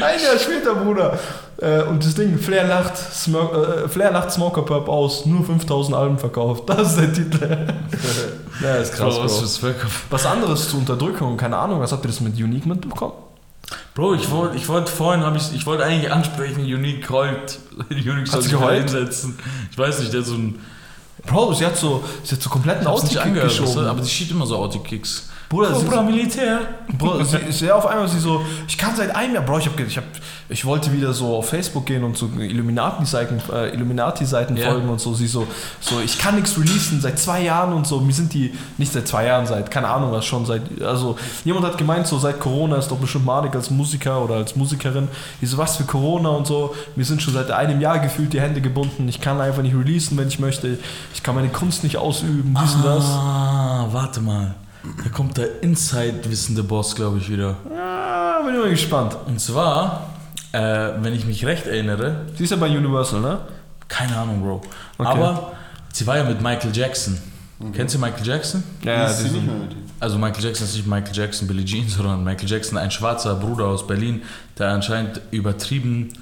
[0.01, 1.19] Ein Jahr später, Bruder.
[1.59, 5.97] Äh, und das Ding, Flair lacht, Smo äh, Flair lacht Smoker Purp aus, nur 5000
[5.97, 6.65] Alben verkauft.
[6.67, 7.49] Das ist der Titel.
[8.63, 9.71] ja, ist krass, Bro, was Bro.
[10.11, 13.15] Was anderes zur Unterdrückung, keine Ahnung, was habt ihr das mit Unique mitbekommen?
[13.95, 17.59] Bro, ich wollte ich wollt vorhin, hab ich, ich wollte eigentlich ansprechen, Unique heult.
[17.91, 19.39] Unique soll sich hinsetzen.
[19.71, 20.61] Ich weiß nicht, der hat so ein.
[21.27, 23.87] Bro, sie hat so, sie hat so kompletten angehört, geschoben.
[23.87, 25.29] aber die schiebt immer so Auto-Kicks.
[25.49, 26.61] Bruder, sie, Cobra Militär.
[26.99, 29.67] Bro, sie ist ja auf einmal sie so, ich kann seit einem Jahr, Bro, ich
[29.67, 30.05] hab, ich hab,
[30.49, 34.71] ich wollte wieder so auf Facebook gehen und so Illuminati-Seiten äh, Illuminati -Seiten Ja.
[34.71, 35.47] folgen und so, sie so,
[35.81, 39.07] so, ich kann nichts releasen seit zwei Jahren und so, mir sind die, nicht seit
[39.07, 42.77] zwei Jahren, seit, keine Ahnung was, schon seit, also, jemand hat gemeint, so, seit Corona
[42.77, 45.07] ist doch bestimmt Manik als Musiker oder als Musikerin,
[45.41, 48.41] ich so, was für Corona und so, mir sind schon seit einem Jahr gefühlt die
[48.41, 50.79] Hände gebunden, ich kann einfach nicht releasen, wenn ich möchte,
[51.15, 53.05] ich kann meine Kunst nicht ausüben, dies und das.
[53.05, 54.55] Ah, warte mal.
[55.03, 57.57] Da kommt der Inside-wissende Boss, glaube ich, wieder.
[57.77, 59.17] Ah, bin ich mal gespannt.
[59.27, 60.11] Und zwar,
[60.53, 60.59] äh,
[61.01, 63.41] wenn ich mich recht erinnere, Sie ist ja bei Universal, ne?
[63.89, 64.63] keine Ahnung, Bro.
[64.99, 65.09] Okay.
[65.09, 65.53] Aber
[65.93, 67.19] sie war ja mit Michael Jackson.
[67.73, 68.63] Kennst du Michael Jackson?
[68.83, 69.79] Ja, ist sie nicht mehr mit ihm.
[69.99, 73.67] Also Michael Jackson ist nicht Michael Jackson, Billie Jean, sondern Michael Jackson, ein schwarzer Bruder
[73.67, 74.23] aus Berlin,
[74.59, 76.13] der anscheinend übertrieben,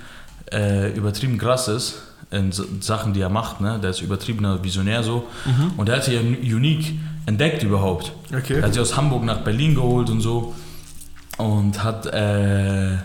[0.52, 3.60] äh, übertrieben krass ist in Sachen, die er macht.
[3.60, 3.78] Ne?
[3.82, 5.26] Der ist übertriebener Visionär so.
[5.76, 8.12] Und der hat sie ja Unique entdeckt überhaupt.
[8.36, 8.54] Okay.
[8.58, 10.54] Er hat sie aus Hamburg nach Berlin geholt und so
[11.38, 12.96] und hat äh,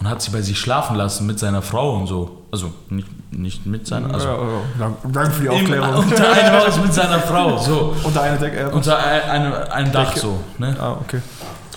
[0.00, 2.42] und hat sie bei sich schlafen lassen mit seiner Frau und so.
[2.50, 4.60] Also nicht, nicht mit seiner, also ja, ja.
[4.78, 5.94] Dank- Danke für die im, Aufklärung.
[6.04, 7.56] unter einem Haus mit seiner Frau.
[7.58, 8.56] So Unter einer Decke.
[8.60, 10.20] Äh, unter ein- einem, einem Dach Decke.
[10.20, 10.40] so.
[10.58, 10.76] Ne?
[10.80, 11.20] ah, okay.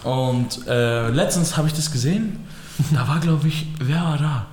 [0.04, 2.40] Und äh, letztens habe ich das gesehen.
[2.92, 4.46] Da war, glaube ich, wer war da?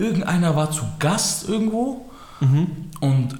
[0.00, 2.06] Irgendeiner war zu Gast irgendwo.
[3.00, 3.38] Und.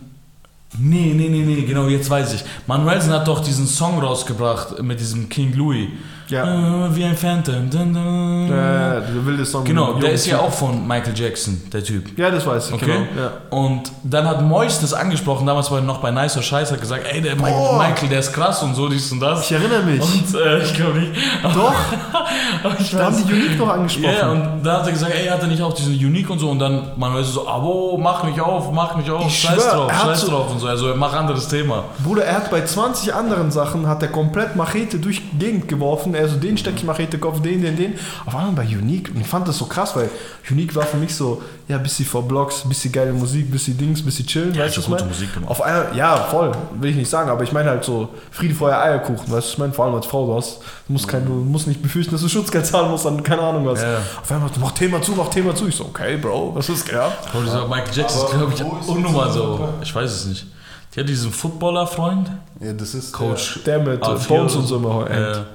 [0.79, 2.45] Nee, nee, nee, nee, genau, jetzt weiß ich.
[2.69, 5.89] Manuelsen hat doch diesen Song rausgebracht mit diesem King Louis.
[6.31, 6.87] Ja.
[6.87, 7.69] Äh, wie ein Phantom.
[7.71, 8.47] Dun, dun.
[8.47, 9.65] Äh, der wilde Song.
[9.65, 12.17] genau, der ist ja auch von Michael Jackson, der Typ.
[12.19, 12.87] Ja, das weiß ich, Okay.
[12.87, 13.23] genau.
[13.23, 13.33] Ja.
[13.51, 17.05] Und dann hat Mois das angesprochen, damals war er noch bei Nicer Scheiß, hat gesagt,
[17.13, 17.77] ey, der Boah.
[17.79, 19.43] Michael, der ist krass und so, dies und das.
[19.45, 20.01] Ich erinnere mich.
[20.01, 21.13] Und äh, ich glaube nicht.
[21.43, 21.75] Doch,
[22.79, 24.15] ich da haben weiß- die Unique noch angesprochen.
[24.19, 26.51] Ja, und da hat er gesagt, ey, hat er nicht auch diesen Unique und so.
[26.51, 29.93] Und dann Manuel so, abo, mach mich auf, mach mich auf, Ich scheiß schwör, drauf,
[30.03, 30.67] scheiß so- drauf und so.
[30.67, 31.85] Also mach anderes Thema.
[32.05, 36.15] Bruder, er hat bei 20 anderen Sachen, hat er komplett Machete durch die Gegend geworfen.
[36.21, 37.95] Er so, den stecke ich Machete, Kopf, den, den, den.
[38.27, 39.11] Auf einmal bei Unique.
[39.15, 40.11] Und ich fand das so krass, weil
[40.51, 44.27] Unique war für mich so, ja, bisschen vor Blocks, bisschen geile Musik, bisschen Dings, bisschen
[44.27, 45.51] chillen, Ja, weißt du, gute Musik gemacht.
[45.51, 48.79] Auf einmal, ja, voll, will ich nicht sagen, aber ich meine halt so, Friede, Feuer,
[48.79, 49.73] Eierkuchen, weißt du, was ich meine?
[49.73, 52.29] Vor allem als Frau, du hast, du musst, kein, du musst nicht befürchten, dass du
[52.29, 53.81] Schutzgeld zahlen musst, dann keine Ahnung was.
[53.83, 53.99] Ja.
[54.21, 55.69] Auf einmal, mach Thema zu, mach Thema zu.
[55.69, 57.13] Ich so, okay, Bro, was ist, ja?
[57.33, 59.69] Bro, dieser Michael Jackson ist, glaube ich, unnummer so.
[59.83, 60.47] Ich weiß es nicht.
[60.95, 62.29] Die hat diesen Footballer-Freund,
[62.59, 63.61] Ja, das ist Coach.
[63.65, 65.47] Der mit äh, vier Bones und so immer Äh, hängt.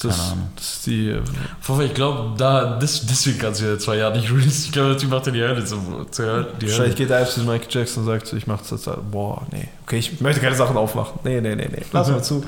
[0.00, 0.48] Das, Keine Ahnung.
[0.54, 1.08] das ist die.
[1.10, 4.64] äh, ich glaube, da, das, deswegen kannst du ja zwei Jahre nicht releasen.
[4.66, 5.76] Ich glaube, der Typ macht ja die Hölle zu,
[6.10, 6.52] zu Hölle.
[6.60, 8.88] Wahrscheinlich geht er zu Michael Jackson und sagt so, ich mach das jetzt.
[9.10, 9.66] Boah, nee.
[9.84, 11.18] Okay, ich möchte keine Sachen aufmachen.
[11.24, 11.82] Nee, nee, nee, nee.
[11.92, 12.44] Lass mal zu.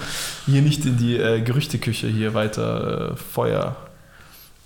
[0.47, 3.75] Hier nicht in die äh, Gerüchteküche hier weiter äh, Feuer.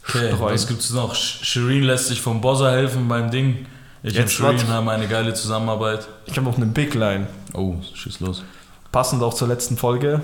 [0.07, 0.41] Okay, streuen.
[0.53, 1.15] was gibt's noch?
[1.15, 3.67] Sh- Shireen lässt sich vom Bozza helfen beim Ding.
[4.03, 4.67] Ich und Jetzt Shireen was?
[4.69, 6.07] haben eine geile Zusammenarbeit.
[6.27, 7.29] Ich habe noch eine Big Line.
[7.55, 8.43] Oh, schieß los.
[8.93, 10.23] Passend auch zur letzten Folge.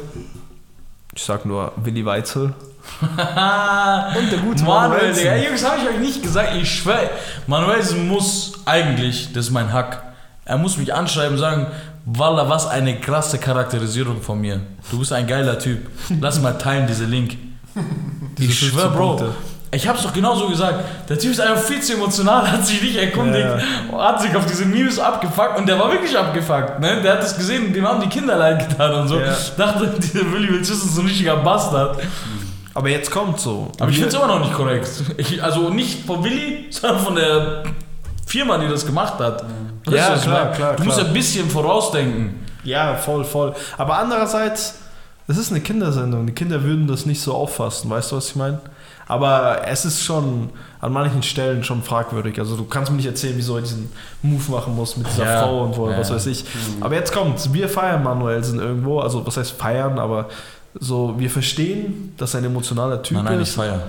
[1.14, 2.54] Ich sag nur Willi Weitzel.
[3.00, 5.22] Und der gute Manuel, Manuelsen.
[5.22, 5.32] Digga.
[5.32, 6.54] Ey, Jungs, habe ich euch nicht gesagt.
[6.56, 7.10] Ich schwör,
[7.46, 10.02] Manuelsen muss eigentlich, das ist mein Hack,
[10.44, 11.66] er muss mich anschreiben und sagen,
[12.06, 14.60] Walla, was eine krasse Charakterisierung von mir.
[14.90, 15.88] Du bist ein geiler Typ.
[16.20, 17.36] Lass mal teilen, diese Link.
[18.38, 19.16] Ich schwör, 15 Bro.
[19.16, 19.34] Punkte.
[19.72, 20.84] Ich hab's doch genauso gesagt.
[21.08, 23.46] Der Typ ist einfach viel zu emotional, hat sich nicht erkundigt,
[23.92, 23.98] Ja.
[23.98, 26.80] hat sich auf diese Memes abgefuckt und der war wirklich abgefuckt.
[26.80, 27.00] Ne?
[27.02, 29.20] Der hat das gesehen, dem haben die Kinder leid getan und so.
[29.20, 29.32] Ja.
[29.56, 32.00] Dachte, dieser Willi Wills ist so ein richtiger Bastard.
[32.74, 33.70] Aber jetzt kommt so.
[33.78, 34.88] Aber ich es immer noch nicht korrekt.
[35.16, 37.62] Ich, also nicht von Willi, sondern von der
[38.26, 39.44] Firma, die das gemacht hat.
[39.84, 40.56] Weißt Ja, klar, meine?
[40.56, 41.08] klar, Du musst klar.
[41.08, 42.46] ein bisschen vorausdenken.
[42.64, 43.54] Ja, voll, voll.
[43.78, 44.78] Aber andererseits,
[45.28, 46.26] es ist eine Kindersendung.
[46.26, 47.88] Die Kinder würden das nicht so auffassen.
[47.88, 48.60] Weißt du, was ich meine?
[49.10, 52.38] Aber es ist schon an manchen Stellen schon fragwürdig.
[52.38, 53.90] Also du kannst mir nicht erzählen, wieso er diesen
[54.22, 55.98] Move machen muss mit dieser Ja, Frau und wo, ja.
[55.98, 56.44] was weiß ich.
[56.80, 59.00] Aber jetzt kommt, wir feiern Manuelsen irgendwo.
[59.00, 60.28] Also was heißt feiern, aber
[60.78, 63.56] so, wir verstehen, dass er ein emotionaler Typ Nein, nein, ich ist.
[63.56, 63.80] feier.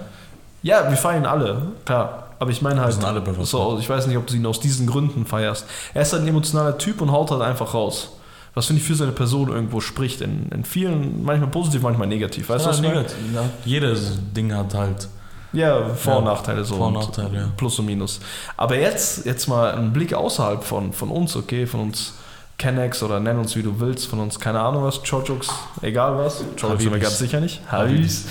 [0.64, 2.28] Ja, wir feiern alle, klar.
[2.40, 2.98] Aber ich meine halt,
[3.44, 5.68] so, ich weiß nicht, ob du ihn aus diesen Gründen feierst.
[5.94, 8.14] Er ist halt ein emotionaler Typ und haut halt einfach raus.
[8.54, 10.22] Was finde ich für seine Person irgendwo spricht.
[10.22, 12.50] In, in vielen, manchmal positiv, manchmal negativ.
[12.50, 13.16] Weißt du, was negativ.
[13.34, 15.08] Ja, jedes Ding hat halt.
[15.54, 16.76] Ja, Vor- und Ja, Nachteile so.
[16.76, 17.50] Vor- und Nachteile, ja.
[17.58, 18.20] Plus und Minus.
[18.58, 21.66] Aber jetzt, jetzt mal ein Blick außerhalb von, von uns, okay?
[21.66, 22.14] Von uns
[22.58, 25.50] Kennex oder nenn uns wie du willst, von uns, keine Ahnung was, Chojoks,
[25.82, 26.44] egal was.
[26.60, 27.60] Chojoks sind wir ganz sicher nicht.
[27.72, 28.26] Habibis.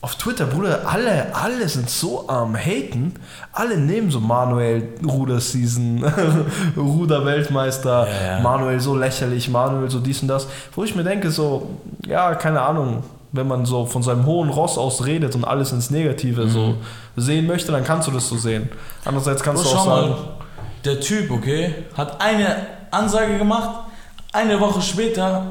[0.00, 3.14] Auf Twitter, Bruder, alle, alle sind so am Haten.
[3.52, 6.04] Alle nehmen so Manuel Ruder-Season,
[6.76, 8.40] Ruder-Weltmeister, Ja, ja.
[8.40, 10.46] Manuel so lächerlich, Manuel so dies und das.
[10.74, 11.70] Wo ich mir denke, so,
[12.06, 15.90] ja, keine Ahnung, wenn man so von seinem hohen Ross aus redet und alles ins
[15.90, 16.76] Negative so
[17.16, 18.68] sehen möchte, dann kannst du das so sehen.
[19.04, 20.18] Andererseits kannst Bro, du auch schau sagen, mal,
[20.84, 22.54] der Typ, okay, hat eine
[22.92, 23.70] Ansage gemacht,
[24.32, 25.42] eine Woche später,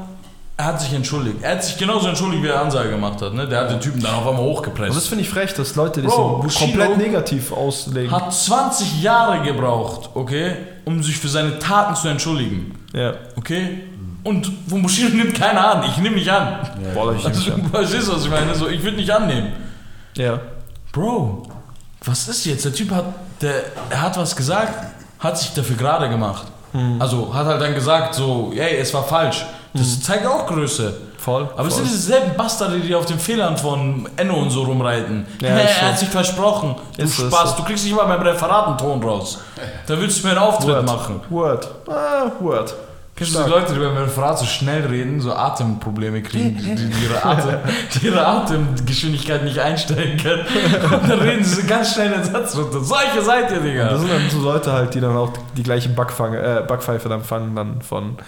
[0.58, 1.36] er hat sich entschuldigt.
[1.40, 3.32] Er hat sich genauso entschuldigt, wie er Ansage gemacht hat.
[3.32, 3.46] Ne?
[3.46, 4.96] Der hat den Typen dann auf einmal und hochgepresst.
[4.96, 8.10] das finde ich frech, dass Leute das Bro, so Bushido komplett negativ auslegen.
[8.10, 12.74] hat 20 Jahre gebraucht, okay, um sich für seine Taten zu entschuldigen.
[12.92, 13.84] ja, Okay?
[14.24, 15.84] Und von Bushido nimmt keiner an.
[15.88, 16.58] Ich nehme nicht an.
[16.92, 17.64] Boah, ich Also, nicht an.
[17.72, 18.52] verstehst du, was ich meine?
[18.54, 19.52] So, ich würde nicht annehmen.
[20.16, 20.40] ja.
[20.90, 21.46] Bro,
[22.04, 22.64] was ist jetzt?
[22.64, 23.04] Der Typ hat,
[23.40, 26.46] der, er hat was gesagt, hat sich dafür gerade gemacht.
[26.72, 27.00] Hm.
[27.00, 29.44] Also hat halt dann gesagt, so, ey, es war falsch.
[29.74, 30.94] Das zeigt auch Größe.
[31.18, 31.48] Voll.
[31.56, 35.26] Aber es sind dieselben Bastarde, die auf den Fehlern von Enno und so rumreiten.
[35.40, 36.76] Ja, hey, er hat sich versprochen.
[36.96, 39.38] Du Ist Spaß, du kriegst nicht mal beim Referat einen Ton raus.
[39.86, 40.86] Da willst du mir einen Auftritt Word.
[40.86, 41.20] machen.
[41.28, 41.68] Word.
[41.88, 42.74] Ah, Word.
[43.18, 47.04] Kennst du die Leute, die beim Referat so schnell reden, so Atemprobleme kriegen, die, die,
[47.04, 47.56] ihre, Atem,
[47.94, 50.44] die ihre Atemgeschwindigkeit nicht einstellen können?
[50.84, 52.80] Und dann reden sie so ganz schnell den Satz runter.
[52.80, 53.88] Solche seid ihr, Digga.
[53.88, 57.24] Das sind dann so Leute halt, die dann auch die gleiche Backfange, äh, Backpfeife dann
[57.24, 58.18] fangen, dann von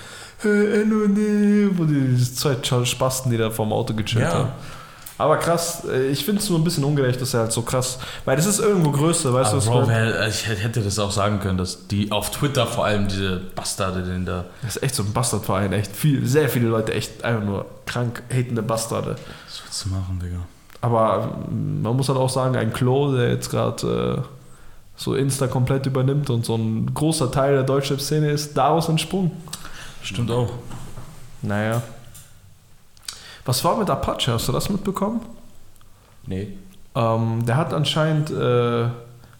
[0.45, 4.33] äh, Enno, nee, wo die zwei Spasten, die da vorm Auto gechillt Ja.
[4.33, 4.49] haben.
[5.19, 7.99] Aber krass, äh, ich finde es nur ein bisschen ungerecht, dass er halt so krass,
[8.25, 10.15] weil das ist irgendwo Größe, weißt du, Aber was Bro, ich meine?
[10.15, 14.03] wer, ich hätte das auch sagen können, dass die auf Twitter vor allem diese Bastarde,
[14.03, 14.47] den da.
[14.63, 18.23] Das ist echt so ein Bastardverein, echt viel, sehr viele Leute, echt einfach nur krank
[18.33, 19.17] hatende Bastarde.
[19.47, 20.39] Was willst du machen, Digga?
[20.81, 24.29] Aber mm, man muss halt auch sagen, ein Klo, der jetzt gerade äh,
[24.97, 29.33] so Insta komplett übernimmt und so ein großer Teil der deutschen Szene ist, daraus entsprungen.
[30.03, 30.51] Stimmt auch.
[31.43, 31.83] Naja.
[33.45, 34.33] Was war mit Apache?
[34.33, 35.21] Hast du das mitbekommen?
[36.27, 36.49] Nee.
[36.95, 38.87] Ähm, der hat anscheinend, äh,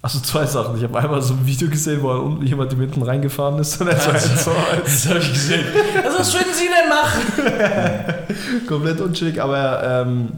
[0.03, 0.77] also zwei Sachen.
[0.77, 3.89] Ich habe einmal so ein Video gesehen, wo unten jemand im hinten reingefahren ist und
[3.89, 5.65] er so, so als Das habe ich gesehen.
[6.03, 8.67] Also, was würden Sie denn machen?
[8.67, 10.33] komplett unschillig, aber ähm,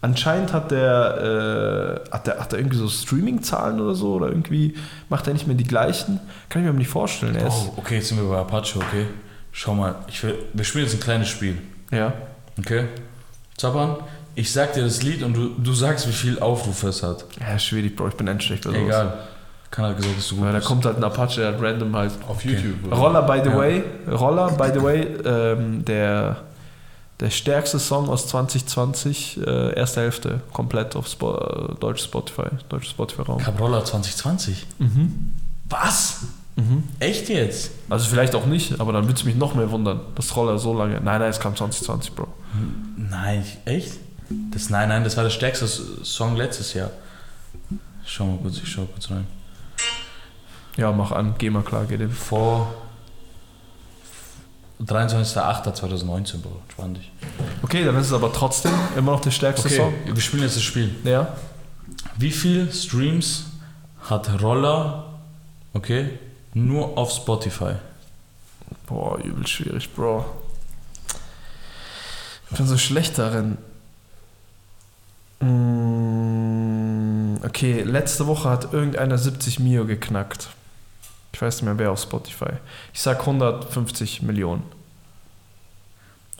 [0.00, 4.74] anscheinend hat der, äh, hat der, hat der irgendwie so Streaming-Zahlen oder so oder irgendwie
[5.08, 6.18] macht er nicht mehr die gleichen.
[6.48, 7.36] Kann ich mir aber nicht vorstellen.
[7.36, 9.06] Er Oh, okay, jetzt sind wir bei Apache, okay.
[9.56, 11.58] Schau mal, ich will, wir spielen jetzt ein kleines Spiel.
[11.90, 12.12] ja.
[12.58, 12.86] Okay?
[13.56, 13.96] Zappern,
[14.34, 17.24] ich sag dir das Lied und du, du sagst, wie viel Aufrufe es hat.
[17.40, 18.66] Ja, schwierig, Bro, ich bin endschlecht.
[18.66, 19.18] oder Egal.
[19.70, 20.68] Kann halt gesagt, dass du gut Weil da bist.
[20.68, 22.84] kommt halt ein Apache, der hat random halt Auf YouTube.
[22.86, 22.96] oder?
[22.96, 23.56] Roller, by the Ja.
[23.56, 26.36] way, Roller, by the way, ähm, der,
[27.20, 32.90] der stärkste Song aus 2020, äh, erste Hälfte, komplett auf Spo äh, deutsch Spotify, deutsches
[32.90, 33.38] Spotify-Raum.
[33.38, 34.66] Cabrolla 2020.
[34.78, 35.32] Mhm.
[35.68, 36.22] Was?
[36.56, 36.84] Mhm.
[37.00, 37.72] Echt jetzt?
[37.90, 40.72] Also vielleicht auch nicht, aber dann würde es mich noch mehr wundern, dass Roller so
[40.76, 40.94] lange.
[41.00, 42.28] Nein, nein, es kam 2020, Bro.
[42.96, 43.94] Nein, echt?
[44.52, 46.90] Das, nein, nein, das war der stärkste Song letztes Jahr.
[48.06, 49.26] Schau mal kurz, ich schau kurz rein.
[50.76, 52.10] Ja, mach an, geh mal klar, geh dem.
[52.10, 52.72] Vor
[54.82, 56.60] 23.08.2019, Bro.
[56.70, 57.10] Spann dich.
[57.62, 59.94] Okay, dann ist es aber trotzdem immer noch der stärkste Okay, Song.
[60.06, 60.94] wir spielen jetzt das Spiel.
[61.04, 61.34] Ja.
[62.16, 63.46] Wie viel Streams
[64.02, 65.14] hat Roller,
[65.72, 66.10] okay,
[66.54, 67.74] nur auf Spotify?
[68.86, 70.24] Boah, übel schwierig, Bro.
[72.50, 73.58] Ich bin so schlecht darin.
[75.40, 75.84] Mm,
[77.44, 80.48] Okay, letzte Woche hat irgendeiner 70 Mio geknackt.
[81.32, 82.50] Ich weiß nicht mehr, wer auf Spotify.
[82.92, 84.62] Ich sag 150 Millionen.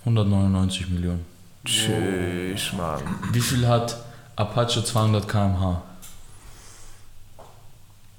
[0.01, 1.25] 199 Millionen.
[1.65, 3.03] Tschüss, Mann.
[3.33, 3.97] Wie viel hat
[4.35, 5.83] Apache 200 km/h?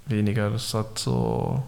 [0.05, 1.63] Weniger, das hat so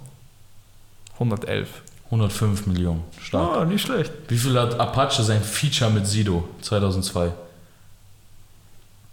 [1.20, 1.68] 111.
[2.06, 3.04] 105 Millionen.
[3.22, 3.58] Stark.
[3.58, 4.12] Ah, nicht schlecht.
[4.30, 7.34] Wie viel hat Apache sein Feature mit Sido 2002?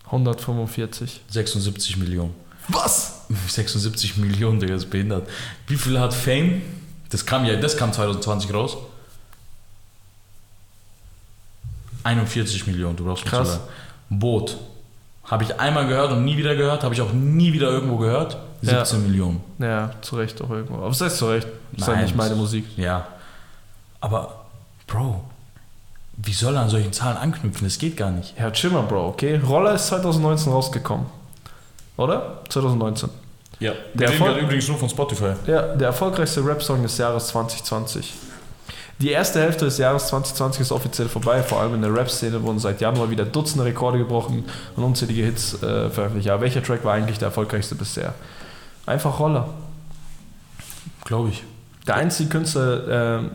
[0.06, 1.20] 145.
[1.28, 2.34] 76 Millionen.
[2.68, 3.26] Was?
[3.48, 5.28] 76 Millionen, Digga, ist behindert.
[5.66, 6.62] Wie viel hat Fame?
[7.10, 8.76] Das kam ja, das kam 2020 raus.
[12.04, 13.60] 41 Millionen, du brauchst nicht Krass.
[14.10, 14.58] Boot.
[15.24, 18.36] Habe ich einmal gehört und nie wieder gehört, habe ich auch nie wieder irgendwo gehört.
[18.64, 19.40] 17 Millionen.
[19.58, 20.76] Ja, zu Recht auch irgendwo.
[20.76, 21.46] Aber was heißt zu Recht?
[21.72, 22.64] Das ist ja Nein, nicht meine Musik.
[22.76, 23.06] Ja.
[24.00, 24.44] Aber,
[24.86, 25.22] Bro,
[26.16, 27.66] wie soll er an solchen Zahlen anknüpfen?
[27.66, 28.34] Das geht gar nicht.
[28.38, 29.36] Ja, chill mal, Bro, okay?
[29.46, 31.06] Roller ist 2019 rausgekommen.
[31.96, 32.40] Oder?
[32.48, 33.08] 2019.
[33.60, 35.32] Ja, Der Erfolg- übrigens nur von Spotify.
[35.46, 38.12] Ja, der erfolgreichste Rap-Song des Jahres 2020.
[39.00, 41.42] Die erste Hälfte des Jahres 2020 ist offiziell vorbei.
[41.42, 44.44] Vor allem in der Rap-Szene wurden seit Januar wieder Dutzende Rekorde gebrochen
[44.76, 46.26] und unzählige Hits äh, veröffentlicht.
[46.26, 48.14] Ja, welcher Track war eigentlich der erfolgreichste bisher?
[48.86, 49.48] Einfach Roller.
[51.04, 51.44] Glaube ich.
[51.86, 53.30] Der einzige Künstler, ähm,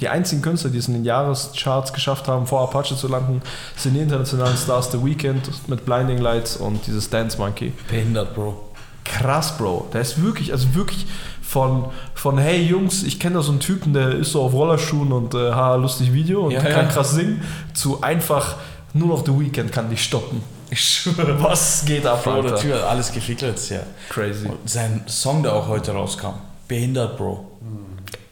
[0.00, 3.42] die einzigen Künstler, die es in den Jahrescharts geschafft haben, vor Apache zu landen,
[3.76, 7.72] sind die internationalen Stars The Weeknd mit Blinding Lights und dieses Dance Monkey.
[7.88, 8.64] Behindert, Bro.
[9.04, 9.88] Krass, Bro.
[9.92, 11.06] Der ist wirklich, also wirklich
[11.42, 15.10] von, von hey Jungs, ich kenne da so einen Typen, der ist so auf Rollerschuhen
[15.12, 16.92] und äh, haha, lustig Video und Ja, kann ja.
[16.92, 17.42] krass singen,
[17.74, 18.56] zu einfach
[18.92, 20.42] nur noch The Weeknd kann dich stoppen.
[20.70, 21.42] Ich schwöre.
[21.42, 22.74] Was geht ab, Bro, der Alter?
[22.74, 23.82] Hat alles gefickt letztes Jahr.
[24.10, 24.46] Crazy.
[24.46, 26.34] Und sein Song, der auch heute rauskam.
[26.66, 27.58] Behindert, Bro.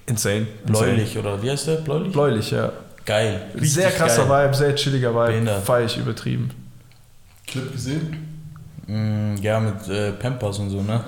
[0.06, 0.46] Insane.
[0.64, 1.76] Bläulich, oder wie heißt der?
[1.76, 2.12] Bläulich?
[2.12, 2.72] Bläulich, ja.
[3.04, 3.46] Geil.
[3.54, 4.46] Richtig sehr krasser geil.
[4.46, 5.26] Vibe, sehr chilliger Vibe.
[5.26, 5.64] Behindert.
[5.64, 6.50] Feier ich übertrieben.
[7.46, 8.52] Clip gesehen?
[8.86, 11.02] Mm, ja, mit äh, Pampers und so, ne?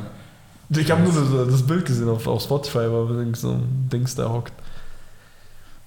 [0.71, 4.15] Ich habe nur das, das Bild gesehen auf, auf Spotify, weil irgend so ein Dings
[4.15, 4.53] da hockt.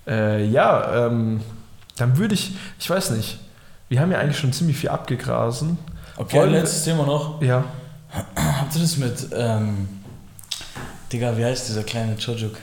[0.08, 1.42] Äh, ja, ähm,
[1.98, 3.40] dann würde ich, ich weiß nicht,
[3.92, 5.78] wir haben ja eigentlich schon ziemlich viel abgegrasen.
[6.16, 7.42] Okay, Wollen letztes Thema noch.
[7.42, 7.66] Ja,
[8.36, 9.88] Habt ihr das mit, ähm,
[11.12, 12.56] Digga, wie heißt dieser kleine Chojuk,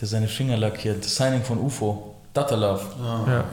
[0.00, 1.04] der seine Finger lackiert?
[1.04, 2.16] Das Signing von UFO.
[2.32, 2.82] Datalove.
[3.00, 3.44] Ah, Ja.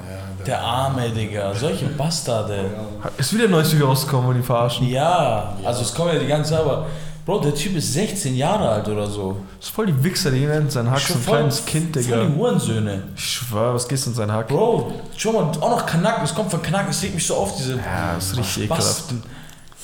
[0.48, 1.54] Der arme, Digga.
[1.54, 2.72] Solche Bastarde.
[3.16, 4.88] ist wieder ein neues Video rausgekommen, wo die verarschen.
[4.90, 6.88] Ja, also es kommen ja die ganze Zeit, aber
[7.26, 9.38] Bro, der Typ ist 16 Jahre alt oder so.
[9.60, 12.04] Das ist voll die Wichser, die nennt sein Hack, so ein Voll- kleines Kind, Voll
[12.04, 12.26] Digga.
[12.26, 13.04] die Hurensöhne.
[13.16, 14.48] Ich schwör, was gehst du in sein Hack?
[14.48, 17.56] Bro, schau mal, auch noch Kanaken, es kommt von Kanaken, es regt mich so auf,
[17.56, 19.04] diese Ja, das ist richtig ekelhaft.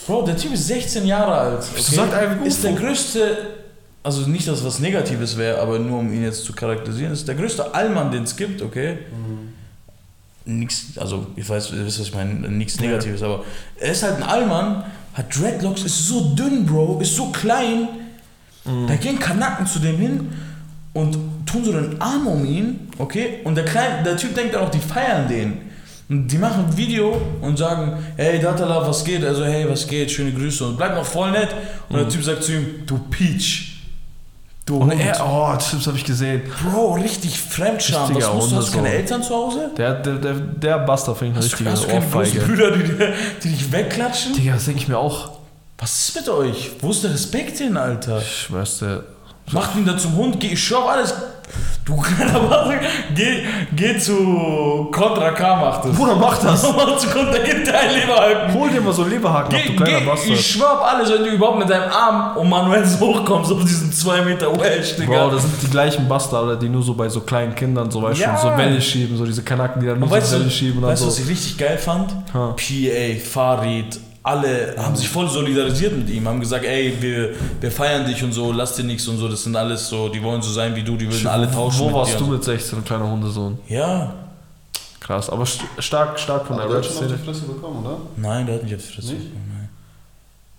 [0.08, 1.64] Bro, der Typ ist 16 Jahre alt.
[1.72, 1.96] Okay?
[1.96, 3.38] sagt einfach ist der größte,
[4.04, 7.28] also nicht, dass es was Negatives wäre, aber nur um ihn jetzt zu charakterisieren, ist
[7.28, 8.98] der größte Allmann, den es gibt, okay?
[10.46, 12.84] Nichts, also ich weiß, ihr wisst, was ich meine, nichts Ja.
[12.84, 13.44] Negatives, aber
[13.78, 14.86] er ist halt ein Allmann,
[15.18, 17.90] hat Dreadlocks, ist so dünn, Bro, ist so klein.
[18.88, 20.30] Da gehen Kanaken zu dem hin
[20.94, 23.40] und tun so den Arm um ihn, okay?
[23.46, 25.62] Und der, Kleine, der Typ denkt dann auch, die feiern den.
[26.10, 29.24] Und die machen ein Video und sagen, hey Datala, was geht?
[29.24, 30.12] Also, hey, was geht?
[30.12, 31.50] Schöne Grüße und bleibt noch voll nett.
[31.90, 33.77] Und der Typ sagt zu ihm, du Peach.
[34.68, 35.00] Du Und Hund.
[35.00, 36.42] er, oh, das habe ich gesehen.
[36.62, 38.14] Bro, richtig Fremdscham.
[38.14, 38.90] Was musst du, hast du keine.
[38.90, 39.72] Eltern zu Hause?
[39.78, 42.40] Der, der, der, der Buster fängt du, richtige hast du keine großen.
[42.42, 42.84] Brüder, die,
[43.44, 44.34] die dich wegklatschen?
[44.34, 45.40] Digga, das denke ich mir auch.
[45.78, 46.72] Was ist mit euch?
[46.82, 48.18] Wo ist der Respekt hin, Alter?
[48.20, 49.06] Ich schwör's dir.
[49.52, 51.14] Macht ihn da zum Hund, geh, ich schwör alles.
[51.86, 52.82] Du kleiner Bastard,
[53.16, 55.96] geh, geh zu Contra K, mach das.
[55.96, 56.64] Bruder, mach das!
[56.76, 58.54] Mach zu Contra, gib dein Leberhaken.
[58.54, 60.32] Hol dir mal so Leberhaken ab, Geh, du kleiner geh, Bastard.
[60.34, 64.22] ich schwör alles, wenn du überhaupt mit deinem Arm um Manuels hochkommst auf diesen 2
[64.24, 65.28] Meter Wedge, Digga.
[65.28, 68.20] Bro, das sind die gleichen Bastarde, die nur so bei so kleinen Kindern so, weißt
[68.20, 68.36] Ja.
[68.38, 71.06] so Welle schieben, so diese Kanaken, die dann nur Und so Welle schieben weißt du,
[71.06, 71.12] so.
[71.12, 72.12] was ich richtig geil fand?
[72.34, 72.54] Ha.
[72.58, 73.98] PA, Farid,
[74.28, 78.34] alle haben sich voll solidarisiert mit ihm, haben gesagt, ey, wir, wir feiern dich und
[78.34, 80.84] so, lass dir nichts und so, das sind alles so, die wollen so sein wie
[80.84, 82.18] du, die würden alle tauschen Wo mit warst dir.
[82.20, 83.58] du mit 16, kleiner Hundesohn?
[83.68, 83.74] so.
[83.74, 84.14] Ja,
[85.00, 87.86] Krass, aber st stark, stark von Aber der der hat schon auf die Fresse bekommen,
[87.86, 87.98] oder?
[88.18, 89.24] nein, der hat nicht auf die Fresse Nicht?
[89.34, 89.57] bekommen.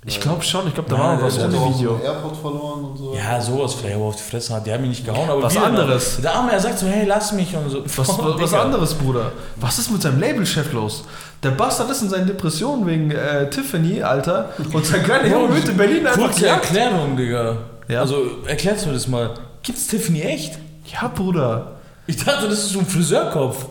[0.07, 2.01] Ich glaube schon, ich glaube, da Nein, war noch was ohne Video.
[2.03, 3.15] Airport verloren und so.
[3.15, 4.65] Ja, sowas vielleicht, aber auf die Fresse hat.
[4.65, 6.21] Die haben ihn nicht gehauen, aber Was anderes.
[6.23, 7.83] Der Arme, er sagt so, hey, lass mich und so.
[7.85, 9.33] Was, was, was anderes, Bruder.
[9.57, 11.05] Was ist mit seinem Labelchef los?
[11.43, 14.51] Der Bastard ist in seinen Depressionen wegen äh, Tiffany, Alter.
[14.73, 16.65] Und sein kleiner Junge wird in Berlin einfach Kurze gejagt.
[16.67, 17.57] Erklärung, Digga.
[17.89, 18.01] Ja.
[18.01, 19.35] Also, erklärst mir das mal.
[19.65, 20.59] Gibt's Tiffany echt?
[20.93, 21.73] Ja, Bruder.
[22.07, 23.67] Ich dachte, das ist so ein Friseurkopf.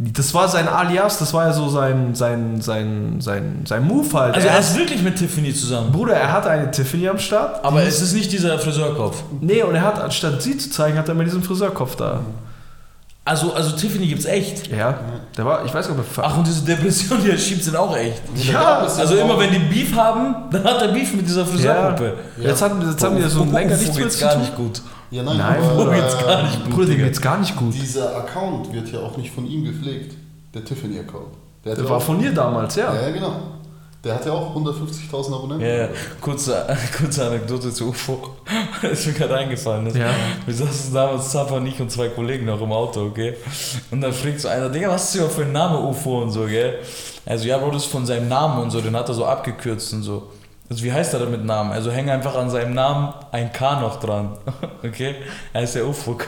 [0.00, 4.36] Das war sein Alias, das war ja so sein, sein, sein, sein, sein Move halt.
[4.36, 5.90] Also, er er hat, ist wirklich mit Tiffany zusammen.
[5.90, 7.64] Bruder, er hatte eine Tiffany am Start.
[7.64, 9.24] Aber es ist nicht dieser Friseurkopf.
[9.40, 12.20] Nee, und er hat, anstatt sie zu zeigen, hat er immer diesen Friseurkopf da.
[13.24, 14.68] Also, also Tiffany gibt's echt.
[14.68, 15.00] Ja,
[15.36, 16.24] der war, ich weiß nicht, ob er...
[16.24, 18.22] Ach, und diese Depression, die er schiebt, sind auch echt.
[18.36, 22.14] ja, Also immer wenn die Beef haben, dann hat er Beef mit dieser Friseurgruppe.
[22.40, 24.42] Jetzt, hat, jetzt haben wir so ein länger nichts mehr geht's zu gar tun.
[24.42, 24.80] nicht gut.
[25.10, 26.74] Ja, nein, Nein, aber Bruder, geht's gar nicht äh, gut.
[26.74, 27.74] Bruder, dem geht's gar nicht gut.
[27.74, 30.14] dieser Account wird ja auch nicht von ihm gepflegt.
[30.54, 31.34] Der Tiffany-Account.
[31.66, 32.94] hat Der ja war von dir damals, ja.
[32.94, 33.32] Ja, genau.
[34.04, 35.66] Der hat ja auch 150.000 Abonnenten.
[35.66, 35.88] Ja, ja.
[36.20, 36.64] Kurze,
[36.96, 38.36] kurze Anekdote zu UFO.
[38.80, 39.86] Das ist mir gerade eingefallen.
[39.88, 39.96] Ist.
[39.96, 40.10] Ja.
[40.46, 43.34] Wir saßen damals, Zafa und ich und zwei Kollegen noch im Auto, okay?
[43.90, 46.46] Und dann fragt so einer, Digga, was ist hier für ein Name UFO und so,
[46.46, 46.78] gell?
[47.26, 49.92] Also, ja, Bro, das ist von seinem Namen und so, den hat er so abgekürzt
[49.92, 50.28] und so.
[50.70, 51.72] Also, wie heißt er denn mit Namen?
[51.72, 54.36] Also, häng einfach an seinem Namen ein K noch dran,
[54.84, 55.16] okay?
[55.52, 56.18] Er ist der UFO.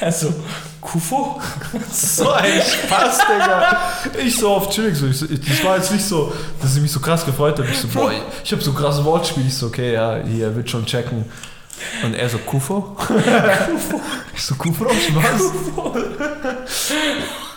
[0.00, 0.34] Also,
[0.80, 1.40] Kufo?
[1.90, 3.76] So ein Spaß, Digga.
[4.24, 7.00] Ich so auf chillig, so, ich, das war jetzt nicht so, dass ich mich so
[7.00, 7.68] krass gefreut habe.
[7.70, 8.12] Ich so, boah,
[8.42, 9.46] ich habe so krass Wortspiel.
[9.46, 11.24] Ich so, okay, ja, hier wird schon checken.
[12.02, 12.96] Und er so, Kufo?
[14.34, 15.42] ich so, Kufo, Spaß.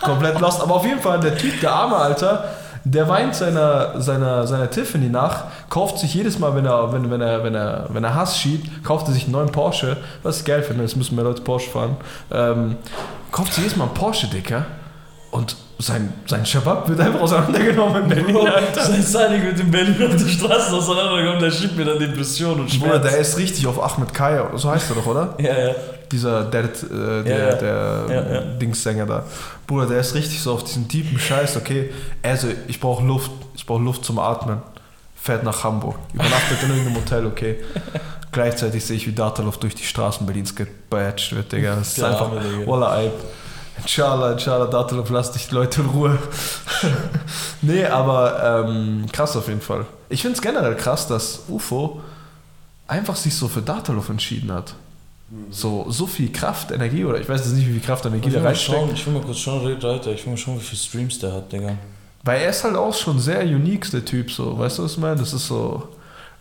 [0.00, 0.60] Komplett lost.
[0.60, 2.56] Aber auf jeden Fall, der Typ, der arme Alter,
[2.90, 7.20] der weint seiner, seiner, seiner Tiffany nach, kauft sich jedes Mal, wenn er, wenn, wenn,
[7.20, 9.96] er, wenn, er, wenn er Hass schiebt, kauft er sich einen neuen Porsche.
[10.22, 11.96] Was ich geil finde, es müssen mehr Leute Porsche fahren.
[12.30, 12.76] Ähm,
[13.30, 14.64] kauft sich jedes Mal einen Porsche, Dicker.
[15.30, 18.84] Und sein, sein Shabab wird einfach auseinandergenommen in Berlin, Bro, Alter.
[18.84, 22.68] sein Signing mit in Berlin auf der Straße auseinandergekommen, der schiebt mir dann Depression und
[22.80, 23.02] Bruder, Schmerz.
[23.10, 25.34] der ist richtig auf Ahmed Kaya, so heißt er doch, oder?
[25.38, 25.74] Ja, ja.
[26.10, 26.68] Dieser, der, äh,
[27.22, 27.54] der, Ja, ja.
[27.54, 28.40] der Ja, ja.
[28.40, 29.24] Dingssänger da.
[29.66, 31.90] Bruder, der ist richtig so auf diesen tiefen Scheiß, okay,
[32.22, 34.62] also ich brauche Luft, ich brauche Luft zum Atmen.
[35.20, 37.56] Fährt nach Hamburg, übernachtet in irgendeinem Hotel, okay.
[38.32, 41.74] Gleichzeitig sehe ich, wie Datalov durch die Straßen Berlins gebatcht wird, Digga.
[41.76, 42.30] Das ist einfach.
[42.66, 43.02] Wallah.
[43.82, 46.18] Inshallah, inshallah, Datalov, lass dich die Leute in Ruhe.
[47.62, 49.86] nee, aber ähm, krass auf jeden Fall.
[50.08, 52.00] Ich finde es generell krass, dass UFO
[52.86, 54.74] einfach sich so für Datalov entschieden hat.
[55.50, 58.54] So, so viel Kraft, Energie, oder ich weiß jetzt nicht, wie viel Kraft, Energie da
[58.54, 58.98] schauen, reinsteckt.
[58.98, 60.10] ich will mal kurz schauen, red weiter.
[60.12, 61.76] Ich will mal schauen, wie viele Streams der hat, Digga.
[62.24, 64.98] Weil er ist halt auch schon sehr unique, der Typ, so, weißt du, was ich
[64.98, 65.16] meine?
[65.16, 65.86] Das ist so,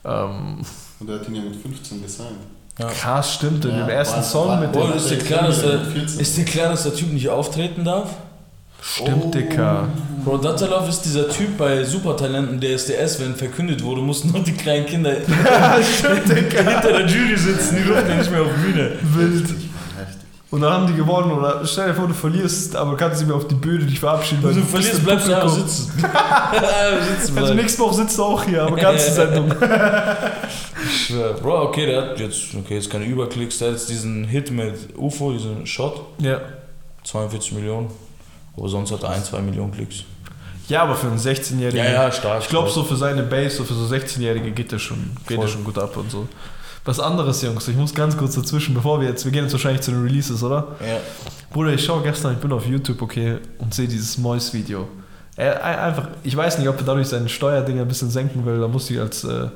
[0.05, 0.61] ähm,
[0.99, 2.37] Und der hat ihn ja mit 15 gesigned.
[2.79, 2.87] Ja.
[2.89, 5.61] krass, stimmt, in Ja, dem ersten war- Song war- mit dem, ist dir klar, dass
[5.61, 6.19] der, 14.
[6.19, 8.09] ist dir klar, dass der Typ nicht auftreten darf?
[8.79, 9.31] stimmt, Oh.
[9.31, 9.87] Dicker.
[10.23, 14.85] Bro, Datalov ist dieser Typ bei Supertalenten DSDS, wenn verkündet wurde, mussten nur die kleinen
[14.85, 15.11] Kinder
[15.97, 18.91] stimmt, hinter der Jury sitzen, die durften ja nicht mehr auf die Bühne.
[19.01, 19.49] Wild.
[20.49, 23.35] Und dann haben die gewonnen, oder stell dir vor, du verlierst, aber kannst nicht mehr
[23.35, 24.43] auf die Bühne dich verabschieden.
[24.43, 25.67] Wenn weil du bist verlierst, bleibst du einfach Publikum.
[25.67, 25.93] sitzen.
[27.19, 29.49] Sitzen Also nächste Woche sitzt du auch hier, aber ganze Sendung.
[31.41, 34.97] Bro, okay, der hat jetzt, okay, jetzt keine Überklicks, der hat jetzt diesen Hit mit
[34.97, 36.39] UFO, diesen Shot, ja.
[37.03, 37.89] 42 Millionen.
[38.55, 40.03] Aber sonst hat er 1, 2 Millionen Klicks.
[40.67, 41.77] Ja, aber für einen 16-Jährigen.
[41.77, 42.41] Ja, ja, stark.
[42.41, 45.47] Ich glaube, so für seine Base, so für so 16-Jährige geht der schon, geht der
[45.47, 46.27] schon gut ab und so.
[46.87, 49.81] Was anderes, Jungs, ich muss ganz kurz dazwischen, bevor wir jetzt, wir gehen jetzt wahrscheinlich
[49.81, 50.67] zu den Releases, oder?
[50.79, 50.99] Ja.
[51.51, 54.87] Bruder, ich schaue gestern, ich bin auf YouTube, okay, und sehe dieses Mois-Video.
[55.35, 58.69] Ein- einfach, ich weiß nicht, ob er dadurch seine Steuerdinger ein bisschen senken will, da
[58.69, 59.47] muss ich als äh,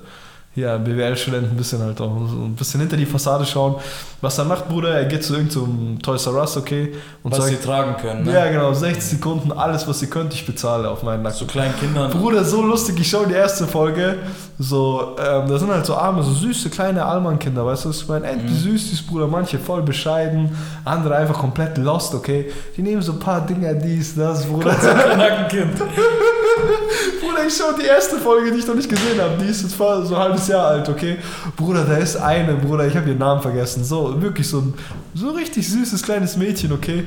[0.53, 3.75] ja, BWL-Student ein bisschen halt auch so ein bisschen hinter die Fassade schauen.
[4.19, 6.93] Was er macht, Bruder, er geht zu irgendeinem Toys R Us, okay,
[7.23, 8.33] und Was sie sagt, tragen können, ne?
[8.33, 11.37] ja genau, 60 Sekunden, alles was ihr könnt, ich bezahle auf meinen Nacken.
[11.39, 12.11] So kleinen Kindern.
[12.11, 14.17] Bruder, so lustig, ich schaue die erste Folge.
[14.59, 18.07] So, ähm, da sind halt so arme, so süße kleine Allmann-Kinder, weißt du, was ich
[18.09, 18.27] meine?
[18.27, 18.77] Endlich Mhm.
[18.77, 22.51] süß, Bruder, manche voll bescheiden, andere einfach komplett lost, okay?
[22.77, 24.75] Die nehmen so ein paar Dinger, dies, das, Bruder.
[25.17, 25.81] Nackenkind.
[27.32, 29.75] Bruder, ich schaue die erste Folge, die ich noch nicht gesehen habe, die ist jetzt
[29.75, 31.17] vor so ein halbes Jahr alt, okay?
[31.55, 34.73] Bruder, da ist eine, Bruder, ich habe ihren Namen vergessen, so, wirklich so ein,
[35.13, 37.05] so richtig süßes kleines Mädchen, okay?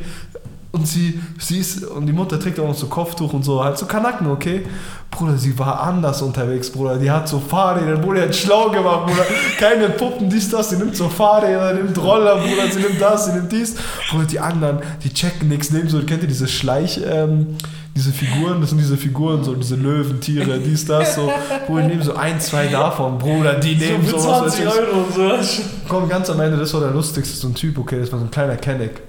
[0.73, 3.79] Und sie, sie ist, und die Mutter trägt auch noch so Kopftuch und so, halt
[3.79, 4.63] so Kanacken, okay?
[5.11, 6.97] Bruder, sie war anders unterwegs, Bruder.
[6.97, 9.25] Die hat so Fahrräder, Bruder, die hat schlau gemacht, Bruder.
[9.61, 10.71] Keine Puppen, dies, das.
[10.71, 13.77] Sie nimmt so Fahrräder, nimmt Roller, Bruder, sie nimmt das, sie nimmt dies.
[14.11, 17.57] Bruder, die anderen, die checken nichts, nehmen so, kennt ihr diese Schleich, ähm,
[17.95, 21.33] diese Figuren, das sind diese Figuren, so diese Löwen, Tiere, dies, das, so.
[21.67, 24.67] Bruder, nehmen so ein, zwei davon, Bruder, die So nehmen so, 20 was weiß ich.
[24.67, 25.63] Euro und so.
[25.89, 28.25] Komm, ganz am Ende, das war der lustigste, so ein Typ, okay, das war so
[28.25, 29.03] ein kleiner Kenneck.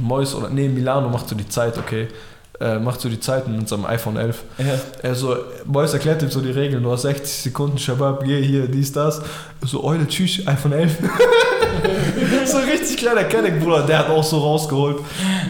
[0.00, 2.08] Mois oder, nee, Milano macht so die Zeit, okay.
[2.60, 4.42] äh, macht so die Zeiten mit seinem iPhone 11.
[4.58, 4.64] Ja.
[5.08, 6.82] Also, Boys erklärt ihm so die Regeln.
[6.82, 9.20] Du hast 60 Sekunden, Shabab, geh hier, dies, das.
[9.62, 10.98] So, Eule, tschüss, iPhone 11.
[12.46, 13.82] so ein richtig kleiner Kenneck, Bruder.
[13.82, 14.98] Der hat auch so rausgeholt.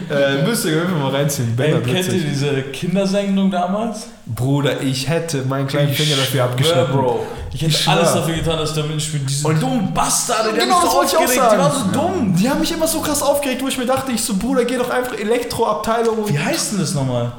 [0.09, 1.49] Äh, müsst ihr irgendwie mal reinziehen.
[1.57, 4.07] Ey, Ben kennt ihr diese Kindersendung damals?
[4.25, 6.91] Bruder, ich hätte meinen kleinen Finger dafür abgeschnitten.
[6.91, 7.25] Bro.
[7.53, 8.21] Ich hätte Ich alles schwör.
[8.21, 9.29] dafür getan, dass der mitspielt.
[9.29, 11.51] Diese Und- dummen Bastarde, die Genau, haben mich so ich auch aufgeregt.
[11.53, 12.35] Die waren so dumm.
[12.37, 14.77] Die haben mich immer so krass aufgeregt, wo ich mir dachte, ich so, Bruder, geh
[14.77, 16.27] doch einfach Elektroabteilung.
[16.27, 17.31] Wie heißt denn das nochmal?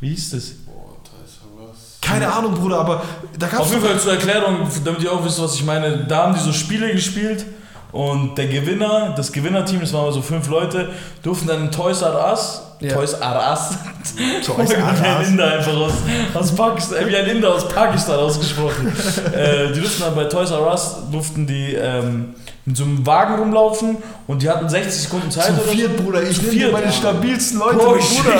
[0.00, 0.44] Wie hieß das?
[0.66, 1.98] Boah, da ist ja was.
[2.00, 3.02] Keine Ahnung, Bruder, aber
[3.38, 5.98] da gab Auf es jeden Fall zur Erklärung, damit ihr auch wisst, was ich meine.
[6.08, 7.44] Da haben die so Spiele gespielt
[7.92, 10.88] und der Gewinner, das Gewinnerteam, das waren aber so fünf Leute,
[11.22, 12.94] durften dann in Toys R Us, Ja.
[12.94, 13.76] Toys R Us,
[14.46, 15.28] Toys wie R ein Us.
[15.28, 15.92] Inder einfach aus,
[16.34, 18.90] aus Pakistan, äh, wie ein Inder aus Pakistan ausgesprochen.
[19.34, 22.34] äh, die durften dann bei Toys R Us, durften die ähm,
[22.64, 23.96] mit so einem Wagen rumlaufen
[24.28, 25.70] und die hatten 60 Sekunden Zeit Zu oder so.
[25.72, 26.22] viert, Bruder.
[26.22, 26.72] Ich nehme viert.
[26.72, 28.34] meine stabilsten Leute Bro, ich, Bruder.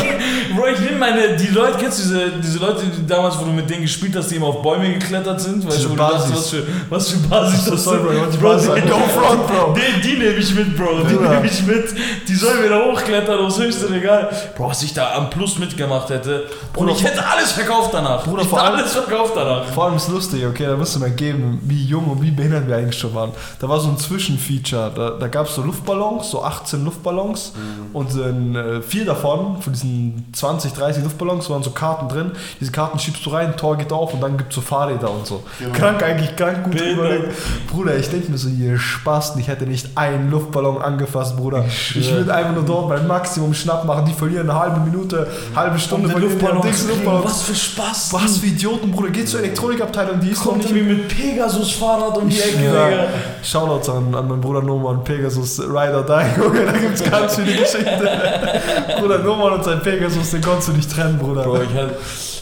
[0.54, 3.50] Bro, ich nehme meine, die Leute, kennst du diese, diese Leute, die damals, wo du
[3.50, 5.66] mit denen gespielt hast, die immer auf Bäume geklettert sind?
[5.66, 6.36] Weißt du, wo du dachtest, Basis.
[6.36, 8.02] was für, was für Basis das sind?
[8.02, 8.82] Bro, die Bro, Basis sagen.
[8.84, 9.74] die- front, Bro.
[9.74, 11.84] Die, die nehme ich mit, Bro, die nehme ich mit.
[12.28, 14.30] Die sollen wieder hochklettern aufs höchste Regal.
[14.56, 16.42] Bro, was ich da am Plus mitgemacht hätte.
[16.44, 18.22] Und Bruder, ich hätte alles verkauft danach.
[18.22, 19.64] Bruder, ich vor allem- alles verkauft danach.
[19.66, 22.68] Vor allem ist lustig, okay, da musst du mal geben, wie jung und wie behindert
[22.68, 23.32] wir eigentlich schon waren.
[23.60, 27.52] Da war so ein Zwischenfeature, da, da gab es so Luftballons, so 18 Luftballons
[27.94, 32.32] und in, äh, vier davon, von diesen 20, 30 Luftballons, waren so Karten drin.
[32.60, 35.26] Diese Karten schiebst du rein, Tor geht auf und dann gibt es so Fahrräder und
[35.26, 35.42] so.
[35.58, 35.72] Genau.
[35.72, 37.28] Krank eigentlich, krank gut überlegt.
[37.70, 41.64] Bruder, ich denke mir so, ihr Spasten, ich hätte nicht einen Luftballon angefasst, Bruder.
[41.94, 45.78] Ich würde einfach nur dort mein Maximum schnapp machen, die verlieren eine halbe Minute, halbe
[45.78, 47.04] Stunde, Um den verlieren die am Luftballon dicksten zu kriegen.
[47.06, 47.24] Luftballon.
[47.24, 48.12] Was für Spaß.
[48.12, 49.10] Was für Idioten, Bruder.
[49.10, 52.58] Geht zur Elektronikabteilung, die ist noch Kommt nicht irgendwie mit Pegasus-Fahrrad um die Ecke.
[52.58, 53.08] Digga.
[53.42, 58.08] Shoutouts an, an meinen Bruder Norman, Pegasus Rider Die, Junge, da gibt's ganz viele Geschichten.
[59.00, 61.44] Bruder Norman und sein Pegasus, den konntest du nicht trennen, Bruder.
[61.44, 61.96] Bro, ich, hatte,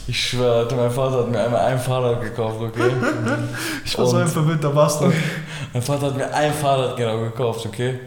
[0.06, 2.90] ich schwöre, mein Vater hat mir einmal ein Fahrrad gekauft, okay?
[3.84, 5.12] ich war so ein verwirrter Bastard.
[5.72, 8.00] Mein Vater hat mir ein Fahrrad genau gekauft, okay?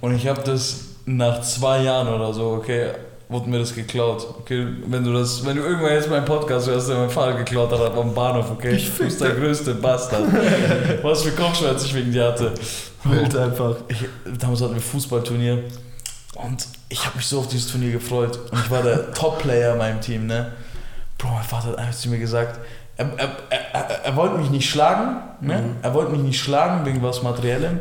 [0.00, 2.90] Und ich habe das nach zwei Jahren oder so, okay,
[3.28, 4.26] wurde mir das geklaut.
[4.40, 7.72] Okay, wenn du das, wenn du irgendwann jetzt meinen Podcast hörst, der mein Fahrrad geklaut
[7.72, 8.74] hat am Bahnhof, okay?
[8.74, 10.24] Ich du bist der größte Bastard.
[11.02, 12.52] Was für Kopfschmerzen ich wegen dir hatte.
[13.04, 13.76] Wild einfach.
[13.88, 14.04] Ich,
[14.38, 15.64] damals hatten wir Fußballturnier
[16.34, 18.38] und ich habe mich so auf dieses Turnier gefreut.
[18.50, 20.52] Und ich war der Top-Player in meinem Team, ne?
[21.18, 22.60] Bro, mein Vater hat einfach zu mir gesagt,
[22.96, 25.76] er, er, er, er, wollte mich nicht schlagen, ne?
[25.82, 27.80] Er wollte mich nicht schlagen wegen was Materiellem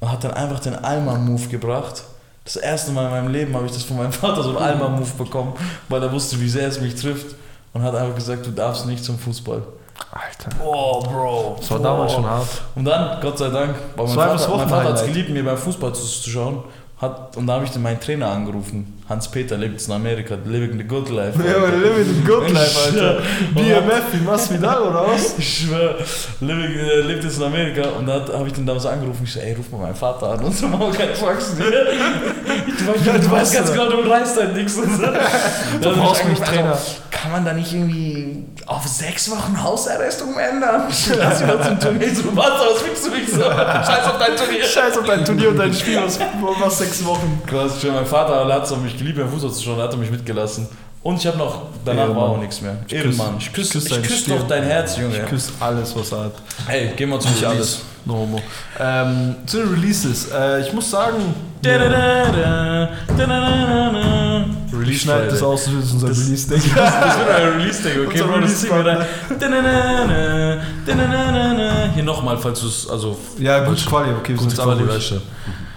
[0.00, 2.04] und hat dann einfach den Alma-Move gebracht.
[2.44, 5.12] Das erste Mal in meinem Leben habe ich das von meinem Vater so einen Alma-Move
[5.18, 5.52] bekommen,
[5.88, 7.36] weil er wusste, wie sehr es mich trifft.
[7.72, 9.62] Und hat einfach gesagt, du darfst nicht zum Fußball.
[10.10, 10.56] Alter.
[10.58, 11.56] Boah, Bro.
[11.60, 12.48] Das war damals schon hart.
[12.74, 15.56] Und dann, Gott sei Dank, weil mein Vater, mein Vater hat es geliebt, mir beim
[15.56, 16.64] Fußball zuzuschauen.
[17.00, 18.99] Hat, und da habe ich dann meinen Trainer angerufen.
[19.10, 21.38] Hans-Peter lebt jetzt in Amerika, living the good life.
[21.44, 23.20] Ja, aber living the good life, Alter.
[23.54, 25.34] BMF wie Masvidal oder was?
[25.38, 25.96] Ich schwör,
[26.40, 29.22] living, äh, lebt jetzt in Amerika und da habe ich den damals angerufen.
[29.24, 31.58] Ich so, ey, ruf mal meinen Vater an und so, machen wir keine Faxen.
[31.58, 34.64] Du, weißt- Ja, du du weißt ganz genau, du reißt dein Ding.
[34.64, 35.02] Und so.
[35.90, 36.78] Ich brauchst mich Trainer.
[37.10, 40.84] Kann man da nicht irgendwie auf sechs Wochen Hausarrest umändern?
[41.18, 42.14] Lass ihn doch zum Turnier.
[42.14, 43.42] So, was, was willst du mich so?
[43.42, 44.64] Scheiß auf dein Turnier.
[44.64, 46.18] Scheiß auf dein Turnier und dein Spiel aus
[46.60, 47.42] was sechs Wochen.
[47.46, 50.10] Krass, ich mein Vater hat es mich geliebt, beim Fußball zu schauen, hat er mich
[50.10, 50.68] mitgelassen.
[51.02, 52.22] Und ich habe noch, danach Ehrenmann.
[52.22, 52.76] war auch nichts mehr.
[52.86, 53.34] Ich küss- Ehrenmann.
[53.38, 55.16] Ich küsse küss ich küss doch dein Herz, Junge.
[55.16, 56.32] Ich küsse alles, was er hat.
[56.66, 57.56] Hey, gehen wir zum Nicht Release.
[57.56, 57.80] alles.
[58.04, 58.40] No homo.
[58.78, 60.30] Ähm, zu den Releases.
[60.30, 64.44] Äh, ich muss sagen, Da, da, da, da, da, da, da, da.
[64.66, 66.62] ich Release schneide das aus, das ist unser Das- Release-Ding.
[66.74, 68.82] Das wird ein Release-Ding, okay, Bro, das ziehen wir.
[68.84, 69.04] Da, da,
[69.38, 71.90] da, da, da, da, da, da.
[71.94, 73.16] Hier nochmal, falls du es, also...
[73.38, 75.20] Ja, gut, Quali, okay, wir sind jetzt aber Quali,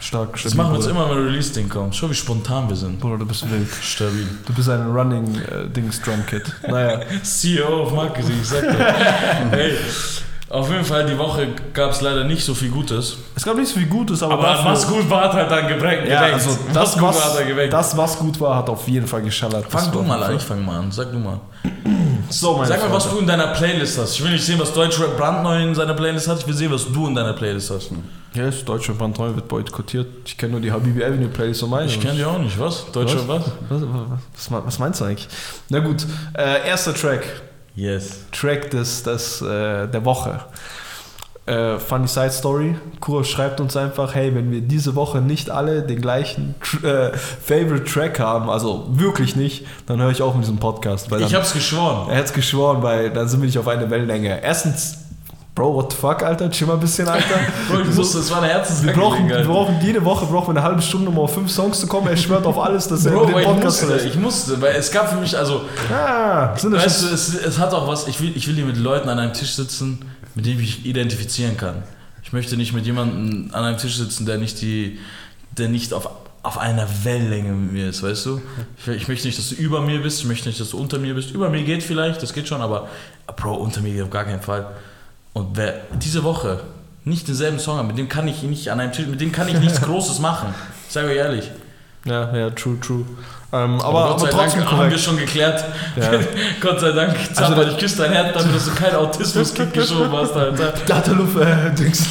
[0.03, 1.95] Stark, Das stabil, machen wir jetzt immer, wenn ein Release-Ding kommt.
[1.95, 2.99] Schau, wie spontan wir sind.
[2.99, 3.69] Bruder, du bist wild.
[3.81, 4.27] Stabil.
[4.45, 6.67] Du bist ein Running äh.
[6.67, 6.99] Naja.
[7.23, 8.77] CEO of Marketing, ich sag dir.
[9.51, 9.77] hey,
[10.49, 13.17] auf jeden Fall, die Woche gab es leider nicht so viel Gutes.
[13.33, 15.67] Es gab nicht so viel Gutes, aber, Aber dafür, was gut war, hat halt dann
[15.69, 16.07] gebrängt.
[16.07, 17.71] ja, also was das was, geweckt.
[17.71, 19.65] das, was gut war, hat auf jeden Fall geschallert.
[19.71, 20.91] Das Fang du mal an, ich fang mal an.
[20.91, 21.39] Sag du mal.
[22.29, 24.15] So, meine Sag mal, was du in deiner Playlist hast.
[24.15, 26.39] Ich will nicht sehen, was Deutschrap brandneu in seiner Playlist hat.
[26.39, 27.91] Ich will sehen, was du in deiner Playlist hast.
[28.33, 30.07] Ja, ist deutsche Brandneu wird boykottiert.
[30.25, 31.87] Ich kenne nur die Habibi Avenue Playlist von meinen.
[31.87, 32.59] Ich kenne die auch nicht.
[32.59, 32.91] Was?
[32.91, 33.43] Deutschrap was?
[33.69, 35.27] Was, was, was, was meinst du eigentlich?
[35.69, 36.05] Na gut,
[36.35, 37.23] äh, erster Track.
[37.75, 38.25] Yes.
[38.31, 40.39] Track des, des, äh, der Woche.
[41.45, 42.75] Äh, funny Side Story.
[43.01, 47.83] Kuro schreibt uns einfach, hey, wenn wir diese Woche nicht alle den gleichen äh, Favorite
[47.83, 51.11] Track haben, also wirklich nicht, dann höre ich auf mit diesem Podcast.
[51.11, 52.09] Weil Ich dann, hab's geschworen.
[52.09, 54.41] er hat es geschworen, weil dann sind wir nicht auf einer Wellenlänge.
[54.41, 54.99] Erstens,
[55.55, 56.49] Bro, what the fuck, Alter?
[56.49, 57.25] Chill mal ein bisschen, Alter.
[57.69, 59.45] Bro, ich musste, das war eine Wir brauchen, wir Herzensangelegenheit.
[59.45, 62.07] brauchen jede Woche brauchen wir eine halbe Stunde, um auf fünf Songs zu kommen.
[62.07, 64.05] Er schwört auf alles, dass er Bro, den ich Podcast musste, verlässt.
[64.07, 65.61] ich musste, weil es gab für mich, also,
[65.93, 66.63] Ah, weißt
[67.03, 69.33] du, es, es hat auch was, ich will, ich will hier mit Leuten an einem
[69.33, 69.99] Tisch sitzen,
[70.35, 71.83] mit denen ich mich identifizieren kann.
[72.23, 74.99] Ich möchte nicht mit jemandem an einem Tisch sitzen, der nicht die,
[75.57, 76.09] der nicht auf,
[76.41, 78.41] auf einer Wellenlänge mit mir ist, weißt du?
[78.77, 80.99] Ich, ich möchte nicht, dass du über mir bist, ich möchte nicht, dass du unter
[80.99, 81.31] mir bist.
[81.31, 82.89] Über mir geht vielleicht, das geht schon, aber
[83.35, 84.67] Bro, unter mir geht auf gar keinen Fall.
[85.33, 86.61] Und wer diese Woche
[87.05, 89.47] nicht denselben Song hat, mit dem kann ich nicht an einem Tisch, mit dem kann
[89.47, 90.53] ich nichts Großes machen.
[90.87, 91.49] Ich sage euch ehrlich.
[92.05, 93.05] Ja, ja, true, true.
[93.53, 95.63] Ähm, aber, Aber, aber, Gott sei trotzdem Dank haben wir schon geklärt.
[95.95, 96.09] Ja.
[96.59, 97.15] Gott sei Dank.
[97.35, 100.73] Zappa, Also- ich küsse dein Herz, damit du kein Autismus-Kind geschoben hast, Alter.
[100.87, 102.07] Dataluft, äh, Dings.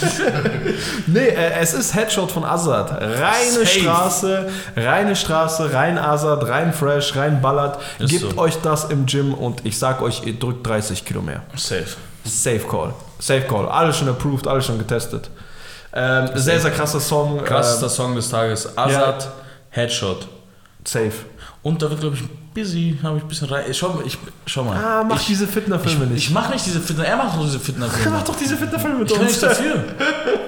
[1.09, 2.93] nee, äh, es ist Headshot von Azad.
[2.93, 3.66] Reine Safe.
[3.66, 7.78] Straße, reine Straße, rein Azad, rein fresh, rein ballert.
[7.99, 8.38] Ist Gebt so.
[8.38, 11.43] euch das im Gym und ich sag euch, ihr drückt 30 Kilo mehr.
[11.57, 11.84] Safe.
[12.24, 12.95] Safe Call.
[13.18, 13.68] Safe Call.
[13.68, 15.28] Alles schon approved, alles schon getestet.
[15.93, 17.43] Ähm, sehr, sehr krasser Song.
[17.45, 18.78] Krassester Ähm, Song des Tages.
[18.78, 19.28] Azad,
[19.72, 20.28] Headshot.
[20.84, 21.12] safe.
[21.62, 22.22] Und da wird, glaube ich,
[22.54, 23.72] busy, habe ich ein bisschen rein.
[23.72, 24.76] Schau, mal, ich, schau mal.
[24.76, 26.24] Ah, mach ich, diese Fitner-Filme ich, nicht.
[26.28, 28.10] ich mache nicht diese Fitness, er macht doch diese Fitness-Filme.
[28.18, 29.40] Mach doch diese Fitner-Filme mit Ich kann uns.
[29.40, 29.84] nichts dafür.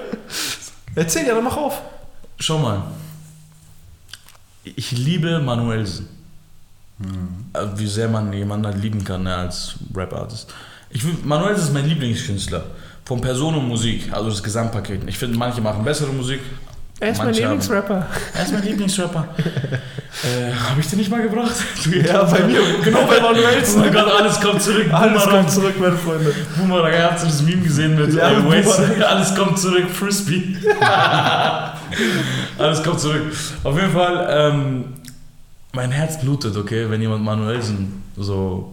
[0.95, 1.81] Erzähl ja, dann mach auf.
[2.39, 2.83] Schau mal.
[4.63, 6.07] Ich liebe Manuelsen.
[7.53, 10.53] Also Wie sehr man jemanden halt lieben kann ne, als Rap-Artist.
[10.89, 12.63] Ich Manuelsen ist mein Lieblingskünstler.
[13.03, 15.07] Von Person und Musik, also das Gesamtpaket.
[15.07, 16.39] Ich finde, manche machen bessere Musik.
[16.99, 18.07] Er ist mein Lieblingsrapper.
[18.33, 19.27] Er ist mein Lieblingsrapper.
[20.23, 21.53] äh, Habe ich den nicht mal gebracht?
[21.83, 22.59] Du, Ja, bei mir.
[22.83, 23.81] Genau bei Oh Manuelsen.
[23.81, 24.85] mein Gott, alles kommt zurück.
[24.93, 25.29] Alles Boomerang.
[25.41, 26.33] kommt zurück, meine Freunde.
[26.57, 29.05] Boomerang, ihr habt so das Meme gesehen mit Ja, äh, Waze.
[29.07, 30.55] Alles kommt zurück, Frisbee.
[32.57, 33.23] alles kommt zurück.
[33.63, 34.85] Auf jeden Fall, ähm,
[35.73, 38.71] mein Herz blutet, okay, wenn jemand Manuelsen so.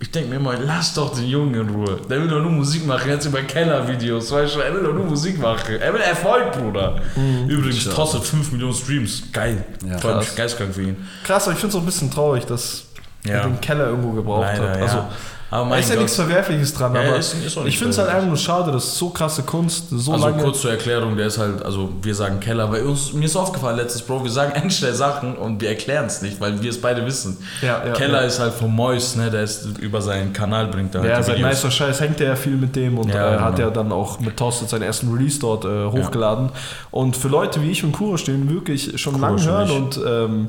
[0.00, 2.00] Ich denke mir immer, lass doch den Jungen in Ruhe.
[2.08, 5.06] Der will doch nur Musik machen, jetzt über Keller-Videos, weißt du, er will doch nur
[5.06, 5.74] Musik machen.
[5.80, 7.00] Er will Erfolg, Bruder.
[7.48, 7.92] Übrigens, Tja.
[7.94, 9.24] Tosse 5 Millionen Streams.
[9.32, 9.64] Geil.
[9.84, 9.98] Ja.
[9.98, 10.96] Freut mich geistkrank für ihn.
[11.24, 12.84] Krass, aber ich finde es auch ein bisschen traurig, dass
[13.24, 14.80] er den Keller irgendwo gebraucht Leider, hat.
[14.80, 15.10] ja.
[15.50, 16.02] Also, aber da mein ist ja Gott.
[16.02, 18.98] nichts Verwerfliches dran, Ja, aber ist- ist ich finde es halt einfach nur schade, dass
[18.98, 20.42] so krasse Kunst so Also lange.
[20.42, 23.76] kurz zur Erklärung, der ist halt, also wir sagen Keller, weil uns, mir ist aufgefallen
[23.78, 27.04] letztes Bro, wir sagen endlich Sachen und wir erklären es nicht, weil wir es beide
[27.06, 27.38] wissen.
[27.62, 31.00] Ja, ja, Keller ist halt vom Mois, ne, der ist über seinen Kanal bringt er
[31.02, 31.48] halt ja, Videos.
[31.48, 33.68] Nicer Scheiß hängt er ja viel mit dem und äh, hat genau.
[33.68, 36.50] ja dann auch mit Tosted seinen ersten Release dort äh, hochgeladen.
[36.90, 40.48] Und für Leute wie ich und Kuro stehen wirklich schon lange hören und ähm,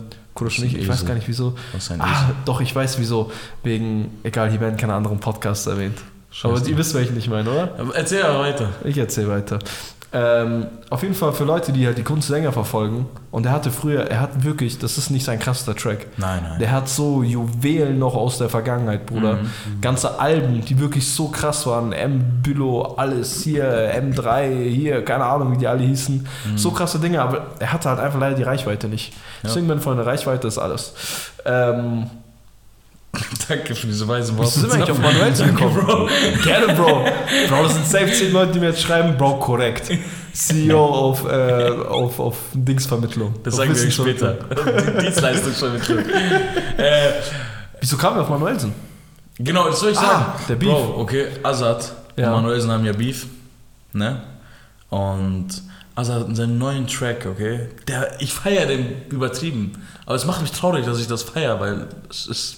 [0.50, 1.56] Schon nicht, ich weiß gar nicht wieso.
[1.98, 3.32] Ah, doch, ich weiß wieso.
[3.64, 5.98] Wegen, egal, hier werden keine anderen Podcasts erwähnt.
[6.44, 6.70] Aber Scheiße.
[6.70, 7.76] ihr wisst, welchen ich meine, oder?
[7.78, 8.70] Aber Erzähl aber weiter.
[8.84, 9.60] Ich erzähle weiter.
[10.12, 13.06] Ähm, auf jeden Fall für Leute, die halt die Kunst länger verfolgen.
[13.30, 16.08] Und er hatte früher, er hat wirklich, das ist nicht sein krasser Track.
[16.18, 16.60] Nein, nein.
[16.60, 19.36] Der hat so Juwelen noch aus der Vergangenheit, Bruder.
[19.36, 19.82] Mhm.
[19.82, 21.94] Ganze Alben, die wirklich so krass waren.
[21.94, 26.28] M, Bülow, alles hier, M3, hier, keine Ahnung, wie die alle hießen.
[26.54, 26.58] Mhm.
[26.58, 29.14] So krasse Dinge, aber er hatte halt einfach leider die Reichweite nicht.
[29.44, 30.96] Deswegen, meine Freunde, Reichweite ist alles.
[31.46, 32.10] Ähm,
[33.50, 34.52] Danke für diese weisen Worte.
[34.52, 35.76] sind wir eigentlich auf Manuelsen gekommen?
[35.86, 36.10] Bro.
[36.44, 37.06] Gerne, Bro.
[37.50, 39.90] Bro, das sind safe 10 Leute, die mir jetzt schreiben, Bro, korrekt.
[40.34, 43.34] CEO auf, äh, auf, auf Dingsvermittlung.
[43.44, 44.34] Das auf sagen wir später.
[45.02, 46.00] Dienstleistungsvermittlung.
[46.78, 47.12] äh,
[47.82, 48.74] Wieso kam wir auf Manuelsen?
[49.38, 50.44] genau, das soll ich Ah, sagen.
[50.50, 50.70] der Beef.
[50.70, 52.28] Bro, okay, Azad Ja.
[52.36, 53.26] und Manuelsen haben ja Beef.
[53.94, 54.22] Ne?
[54.90, 55.48] Und
[55.96, 57.70] Azad hat seinen neuen Track, okay?
[57.88, 59.72] Der, ich feiere den übertrieben.
[60.06, 62.56] Aber es macht mich traurig, dass ich das feiere, weil es ist.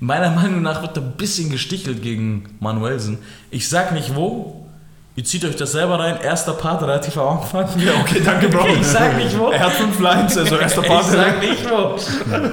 [0.00, 3.18] Meiner Meinung nach wird da ein bisschen gestichelt gegen Manuelsen.
[3.50, 4.64] Ich sag nicht wo.
[5.16, 6.20] Ihr zieht euch das selber rein.
[6.22, 7.66] Erster Part relativ am Anfang.
[7.84, 8.66] Ja, okay, danke, Bro.
[8.80, 9.50] Ich sag nicht wo.
[9.50, 11.04] Er hat fünf Lines, also erster Ich Part.
[11.06, 11.96] sag nicht wo.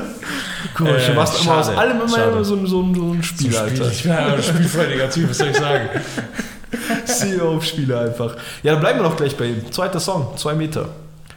[0.78, 2.44] Cool, du Äh, machst immer aus allem immer schade.
[2.44, 3.58] so, ein- so, so ein Spiel, Spiel.
[3.58, 3.92] Alter.
[3.92, 5.90] Ich bin ein spielfreudiger Typ, was soll ich sagen?
[7.06, 8.36] CEO auf Spiele einfach.
[8.64, 9.72] Ja, dann bleiben wir doch gleich bei ihm.
[9.72, 10.90] Zweiter Song, zwei Meter.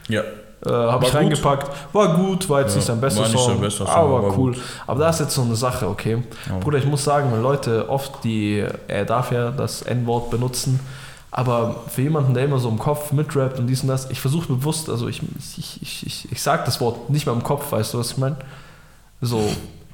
[0.09, 0.23] Ja.
[0.65, 1.69] Äh, habe ich reingepackt.
[1.93, 4.53] War gut, war jetzt Ja, nicht sein bester Song, bester Song, aber war cool.
[4.53, 4.61] gut.
[4.87, 6.21] Aber da ist jetzt so eine Sache, okay.
[6.59, 10.79] Bruder, ich muss sagen, weil Leute oft die, er darf ja das N-Wort benutzen,
[11.31, 14.47] aber für jemanden, der immer so im Kopf mitrappt und dies und das, ich versuche
[14.47, 15.21] bewusst, also ich,
[15.57, 18.17] ich, ich, ich, ich sag das Wort nicht mehr im Kopf, weißt du, was ich
[18.17, 18.35] meine?
[19.21, 19.41] So,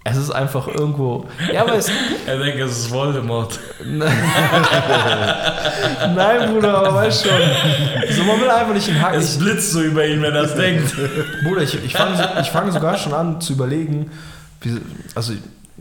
[0.07, 1.89] es ist einfach irgendwo, ja, aber es,
[2.27, 3.59] Er denkt, es ist Voldemort.
[3.83, 4.05] nein,
[6.53, 7.41] Bruder, aber weißt schon,
[8.15, 10.43] so, man will einfach nicht in Hack, Es ich, blitzt so über ihn, wenn er
[10.43, 10.93] das denkt.
[11.43, 14.11] Bruder, ich, ich fange ich fang sogar schon an zu überlegen,
[14.61, 14.79] wie,
[15.15, 15.33] also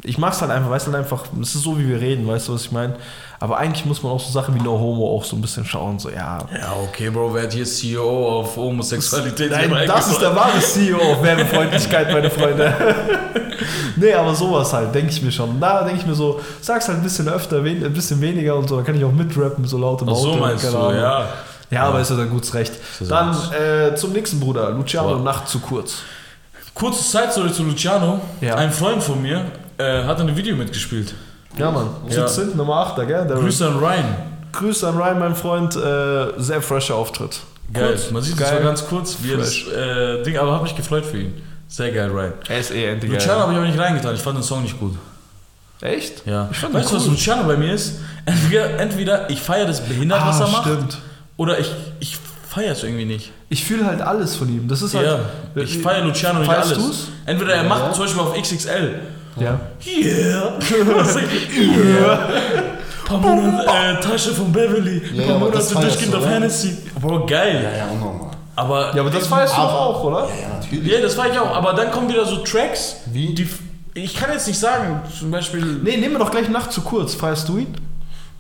[0.03, 2.49] ich mach's halt einfach, weißt du, halt einfach, es ist so, wie wir reden, weißt
[2.49, 2.97] du, was ich meine?
[3.39, 5.99] Aber eigentlich muss man auch so Sachen wie No Homo auch so ein bisschen schauen,
[5.99, 6.39] so, ja.
[6.53, 9.51] Ja, okay, Bro, wer hat hier CEO auf Homosexualität?
[9.51, 12.75] Nein, das ist der wahre CEO auf Werbefreundlichkeit, meine Freunde.
[13.97, 15.61] nee, aber sowas halt, denke ich mir schon.
[15.61, 18.77] Da denke ich mir so, sag's halt ein bisschen öfter, ein bisschen weniger und so,
[18.77, 20.97] dann kann ich auch mitrappen, so laut im Ach so Auto, meinst du, Ahnung.
[20.97, 21.29] ja.
[21.71, 22.73] Ja, aber ist ja dann gutes Recht.
[23.09, 25.19] Dann äh, zum nächsten Bruder, Luciano.
[25.19, 26.03] Nacht zu kurz.
[26.73, 28.21] Kurze Zeitstory zu Luciano.
[28.41, 28.57] Ja.
[28.57, 29.47] Ein Freund von mir
[29.79, 31.15] äh, hat in einem Video mitgespielt.
[31.57, 31.89] Ja, Mann.
[32.09, 32.29] Ja.
[32.29, 33.27] Hinten, Nummer 8, gell?
[33.27, 34.05] Der Grüße an Ryan.
[34.53, 35.75] Grüße an Ryan, mein Freund.
[35.77, 37.41] Äh, sehr fresher Auftritt.
[37.73, 37.89] Geil.
[37.89, 40.77] Kurz, Man sieht es zwar ganz kurz, wie er das äh, Ding, aber hat mich
[40.77, 41.43] gefreut für ihn.
[41.69, 42.33] Sehr geil, Ryan.
[42.49, 44.79] Er ist eh endlich Luciano habe ich aber nicht reingetan, ich fand den Song nicht
[44.79, 44.95] gut.
[45.81, 46.25] Echt?
[46.27, 46.49] Ja.
[46.53, 47.13] Ich fand weißt du, ihn was cool.
[47.13, 47.97] Luciano bei mir ist?
[48.27, 50.99] Entweder, entweder ich feiere das behindert, was er macht, Ah, stimmt.
[51.37, 51.71] oder ich,
[52.01, 52.19] ich
[52.49, 53.33] feiere es irgendwie nicht.
[53.49, 54.69] Ich fühle halt alles von ihm.
[54.69, 55.07] Das ist halt.
[55.07, 55.19] ja,
[55.63, 56.75] ich feiere Luciano nicht alles.
[56.75, 57.09] du's?
[57.27, 57.93] Entweder er macht Ja.
[57.93, 59.01] zum Beispiel auf XXL.
[59.37, 59.59] Ja.
[59.85, 60.59] Yeah.
[61.57, 62.19] yeah.
[63.05, 65.03] Paar Monate, äh, Tasche von Beverly.
[65.13, 66.27] Ja, paar Monate durchgehend du, auf?
[66.27, 66.77] Hennessy.
[67.01, 67.61] Bro, geil.
[67.63, 68.31] Ja, ja, unnormal.
[68.57, 70.29] Aber, Ja, aber das feierst du auch, oder?
[70.29, 70.93] Ja, ja, natürlich.
[70.93, 71.55] Ja, das war ich auch.
[71.55, 73.35] Aber dann kommen wieder so Tracks, Wie?
[73.35, 73.49] die.
[73.97, 75.81] Ich kann jetzt nicht sagen, zum Beispiel.
[75.83, 77.15] Nee, nehmen wir doch gleich Nacht zu kurz.
[77.15, 77.75] Feierst du ihn?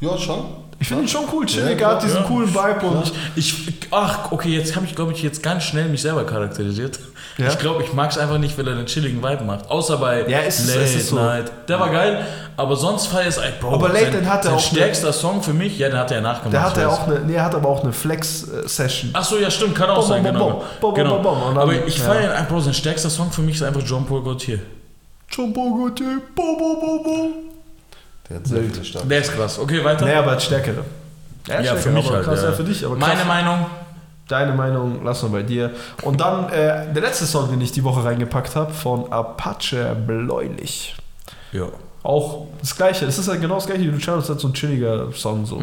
[0.00, 0.46] Ja, schon.
[0.80, 1.46] Ich finde ihn schon cool.
[1.46, 2.22] Chillig, Ja, hat diesen ja.
[2.22, 3.12] coolen Vibe und.
[3.36, 3.54] Ich,
[3.90, 6.98] ach, okay, jetzt habe ich, glaube ich, jetzt ganz schnell mich selber charakterisiert.
[7.36, 7.48] Ja?
[7.48, 9.68] Ich glaube, ich mag es einfach nicht, weil er einen chilligen Vibe macht.
[9.68, 11.16] Außer bei Ja, ist- es ist so.
[11.16, 11.50] Night.
[11.68, 12.24] Der war geil,
[12.56, 13.74] aber sonst feier es halt, Bro.
[13.74, 16.12] Aber Late sein, Night hat er auch eine- stärkster Song für mich, ja, den hat
[16.12, 16.52] er nachgemacht.
[16.52, 16.92] Der hat ja weiß.
[16.98, 19.10] auch eine, nee, er hat aber auch eine Flex-Session.
[19.14, 20.50] Ach so, ja, stimmt, kann auch Bom, sein, bom, genau.
[20.50, 21.14] bom, bom, genau.
[21.18, 22.04] bom, bom, dann- aber ich ja.
[22.04, 24.60] feiere ihn, Bro, sein stärkster Song für mich ist einfach John Paul Gaultier.
[25.30, 27.28] Jumbo Gautier, bo, bo, bo, bo.
[28.30, 29.04] Der hat sehr viele.
[29.06, 29.58] Der ist krass.
[29.58, 30.04] Okay, weiter.
[30.04, 30.84] Nee, aber er hat stärkere.
[31.48, 32.24] Er hat ja, für stärkere, mich halt.
[32.24, 32.48] Krass, ja.
[32.50, 32.52] ja.
[32.54, 33.08] für dich, aber krass.
[33.08, 33.66] Meine Meinung,
[34.28, 35.70] Deine Meinung lassen wir bei dir.
[36.02, 40.96] Und dann äh, der letzte Song, den ich die Woche reingepackt habe, von Apache Bläulich.
[41.52, 41.66] ja.
[42.02, 44.48] Auch das gleiche, das ist halt genau das gleiche wie Luciano, das ist halt so
[44.48, 45.62] ein chilliger Song so.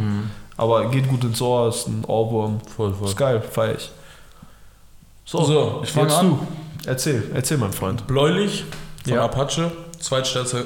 [0.57, 2.59] Aber geht gut ins Ohr, ist ein Ohrwurm.
[2.75, 3.07] Voll, voll.
[3.09, 3.91] Ist geil, feier ich.
[5.23, 6.29] So, ich fange an.
[6.29, 6.47] du.
[6.87, 8.07] Erzähl, erzähl, mein Freund.
[8.07, 8.65] Bläulich
[9.03, 9.23] von Ja.
[9.25, 10.63] Apache, zweitstärkster.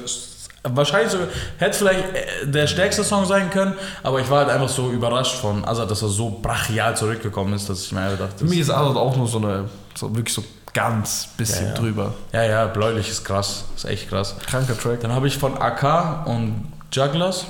[0.74, 4.68] Wahrscheinlich sogar, hätte vielleicht äh, der stärkste Song sein können, aber ich war halt einfach
[4.68, 8.38] so überrascht von Azad, dass er so brachial zurückgekommen ist, dass ich mir einfach dachte,
[8.38, 11.74] Für mich ist Arnold auch nur so eine, so wirklich so ganz bisschen Ja, ja.
[11.78, 12.14] drüber.
[12.32, 14.34] ja, ja, bläulich ist krass, ist echt krass.
[14.46, 15.00] Kranker Track.
[15.00, 17.46] Dann habe ich von AK und Jugglers,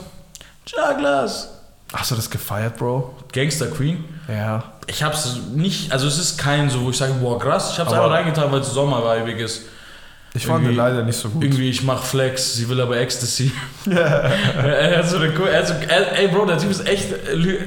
[0.67, 1.49] Jugglers,
[1.93, 3.15] Hast du das gefeiert, Bro?
[3.33, 4.05] Gangster Queen.
[4.29, 4.65] Ja.
[4.89, 7.93] Ich hab's nicht, also es ist kein so, wo ich sage, boah krass, ich hab's
[7.93, 9.63] Aber- einfach reingetan, weil es Sommerweibig ist.
[10.37, 11.43] Ich fand den leider nicht so gut.
[11.43, 13.51] Irgendwie, ich mach Flex, sie will aber Ecstasy.
[13.91, 17.07] er hat so eine cool, er hat so, er, ey Bro, der Typ ist echt,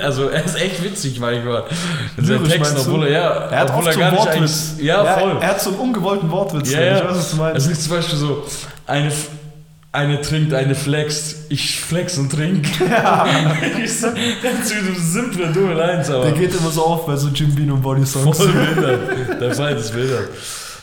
[0.01, 1.63] also er ist echt witzig manchmal.
[2.17, 4.35] Der Text, obwohl er, ja, Er hat obwohl oft so einen Wortwitz.
[4.75, 5.31] eigentlich- Ja, voll.
[5.31, 6.71] Er, er hat so einen ungewollten Wortwitz.
[6.71, 6.97] ja, ja.
[6.97, 7.57] Ich weiß, was du meinst.
[7.65, 8.45] Es ist zum Beispiel so,
[8.85, 9.11] eine,
[9.91, 12.67] eine trinkt, eine flext, ich flex und trink.
[12.89, 13.25] Ja.
[13.83, 17.29] ich der hat so simple, dumme Lines, aber Der geht immer so auf bei so
[17.29, 18.37] Jim Bean und Body Songs.
[18.37, 19.41] voll behindert.
[19.41, 20.29] Der Fight ist behindert.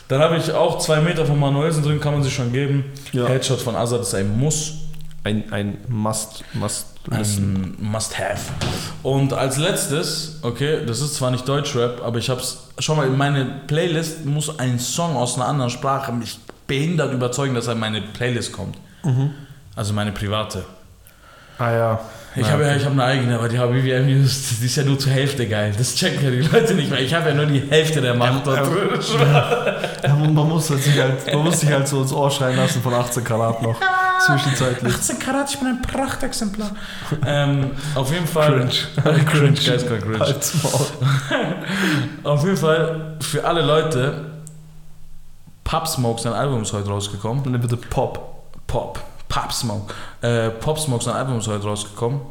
[0.07, 2.85] Dann habe ich auch zwei Meter von Manuelsen drin, kann man sich schon geben.
[3.11, 3.27] Ja.
[3.27, 4.73] Headshot von Azad ist ein Muss.
[5.23, 7.75] Ein, ein Must, Must listen.
[7.79, 8.53] Ein Must-Have.
[9.03, 13.17] Und als letztes, okay, das ist zwar nicht Deutschrap, aber ich hab's schon mal in
[13.17, 17.79] meine Playlist muss ein Song aus einer anderen Sprache mich behindert überzeugen, dass er in
[17.79, 18.77] meine Playlist kommt.
[19.75, 20.63] Also meine private.
[21.57, 21.99] Ah ja.
[22.37, 24.83] Ich Ja, habe ja, ich habe eine eigene, aber die HBBM News, die ist ja
[24.83, 25.73] nur zur Hälfte geil.
[25.75, 26.99] Das checken ja die Leute nicht mehr.
[26.99, 28.89] Ich habe ja nur die Hälfte der Macht da drin.
[30.03, 32.55] Ja, man, man, muss halt sich halt, man muss sich halt so ins Ohr schreien
[32.55, 33.79] lassen von 18 Karat noch.
[34.25, 34.93] Zwischenzeitlich.
[34.93, 36.71] 18 Karat, ich bin ein Prachtexemplar.
[37.25, 38.69] ähm, auf jeden Fall.
[39.01, 39.25] Cringe.
[39.25, 40.19] cringe, geistkrank cringe.
[40.19, 40.53] Halt's.
[42.23, 44.25] Auf jeden Fall für alle Leute,
[45.63, 47.43] Pop Smoke, sein Album ist heute rausgekommen.
[47.43, 48.27] Und dann bitte Pop.
[48.67, 49.01] Pop,
[49.37, 49.93] Pop Smoke.
[50.21, 52.21] Äh, Pop Smoke, sein Album ist heute rausgekommen.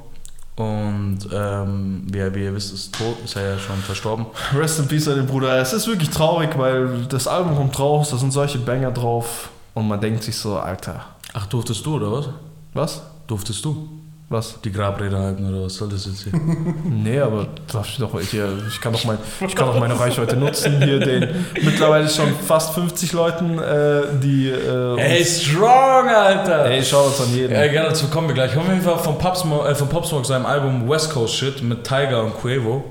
[0.57, 4.27] Und ähm, wie, ihr, wie ihr wisst, ist tot, ist er ja schon verstorben.
[4.55, 5.57] Rest in Peace an den Bruder.
[5.59, 9.87] Es ist wirklich traurig, weil das Album kommt raus, da sind solche Banger drauf und
[9.87, 12.29] man denkt sich so, Alter, Ach, durftest du oder was?
[12.73, 13.03] was?
[13.27, 13.89] Durftest du
[14.29, 14.61] Was?
[14.61, 16.33] die Grabrede halten oder was soll das jetzt hier?
[16.85, 20.37] Nee, aber darf ich doch hier, ich kann doch, mein, ich kann doch meine Reichweite
[20.37, 21.29] nutzen hier den
[21.63, 26.65] mittlerweile schon fast 50 Leuten, äh, die äh, Ey, strong, Alter!
[26.67, 27.53] ey, schau uns an jeden.
[27.55, 28.57] Ja, gerne, dazu kommen wir gleich.
[28.57, 31.63] Auf jeden Fall von Pop Smoke, äh, von Pop Smoke seinem Album West Coast Shit
[31.63, 32.85] mit Tiger und Quavo.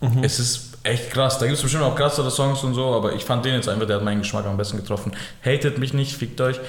[0.00, 0.22] Mhm.
[0.22, 1.38] Es ist echt krass.
[1.38, 3.86] Da gibt es bestimmt auch krassere Songs und so, aber ich fand den jetzt einfach,
[3.86, 5.10] der hat meinen Geschmack am besten getroffen.
[5.44, 6.60] Hatet mich nicht, fickt euch.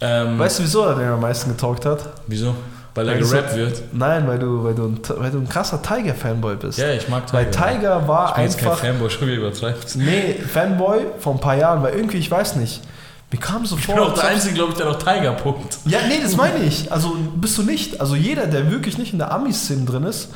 [0.00, 2.14] Ähm, Weißt du, wieso er den am meisten getaugt hat?
[2.26, 2.54] wieso?
[2.94, 3.82] Weil er Weil gerappt wird.
[3.92, 6.78] Nein, weil du, weil du, ein, weil du ein krasser Tiger-Fanboy bist.
[6.78, 7.38] Ja, ich mag Tiger.
[7.38, 8.84] Weil Tiger war ich bin jetzt kein einfach.
[8.84, 9.96] Fanboy, schon wieder übertreibt.
[9.96, 12.82] Nee, Fanboy vor ein paar Jahren, weil irgendwie, ich weiß nicht.
[13.30, 15.78] Mir kam so Ich bin auch der Einzige, glaube ich, der noch Tiger punkt.
[15.86, 16.92] Ja, nee, das meine ich.
[16.92, 17.98] Also bist du nicht.
[17.98, 20.28] Also jeder, der wirklich nicht in der Ami-Szene drin ist,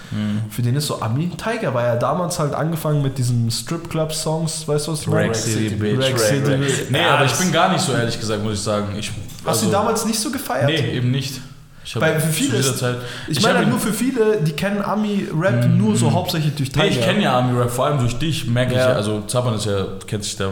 [0.48, 1.28] für den ist so Ami.
[1.28, 5.06] Tiger war ja damals halt angefangen mit diesen Strip-Club-Songs, weißt du was?
[5.12, 6.02] Rack City, Bitch.
[6.02, 6.58] Rack City.
[6.88, 8.96] Nee, aber ich bin gar nicht so ehrlich gesagt, muss ich sagen.
[8.98, 9.12] Ich,
[9.44, 10.64] Hast du ihn damals nicht so gefeiert?
[10.64, 11.42] Nee, eben nicht.
[11.86, 12.96] Ich Weil für viele ist- Zeit.
[13.28, 16.84] Ich, Ich meine halt nur für viele, die kennen Ami-Rap nur so hauptsächlich durch Tiger.
[16.84, 18.90] Nee, ich kenne ja Army Rap, vor allem durch dich, merke ich Ja.
[18.90, 18.96] ja.
[18.96, 20.50] Also Zapan ist ja, kennt sich da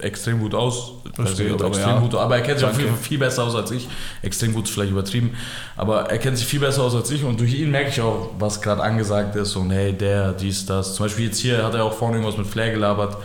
[0.00, 0.92] extrem gut aus.
[1.16, 2.00] Das Also, geht, aber, aber extrem ja.
[2.00, 2.88] gut, aber er kennt sich auch Danke.
[2.88, 3.88] viel, viel besser aus als ich.
[4.22, 5.30] Extrem gut ist vielleicht übertrieben.
[5.76, 8.30] Aber er kennt sich viel besser aus als ich und durch ihn merke ich auch,
[8.38, 10.94] was gerade angesagt ist und hey, der, dies, das.
[10.94, 13.16] Zum Beispiel jetzt hier hat er auch vorne irgendwas mit Flair gelabert.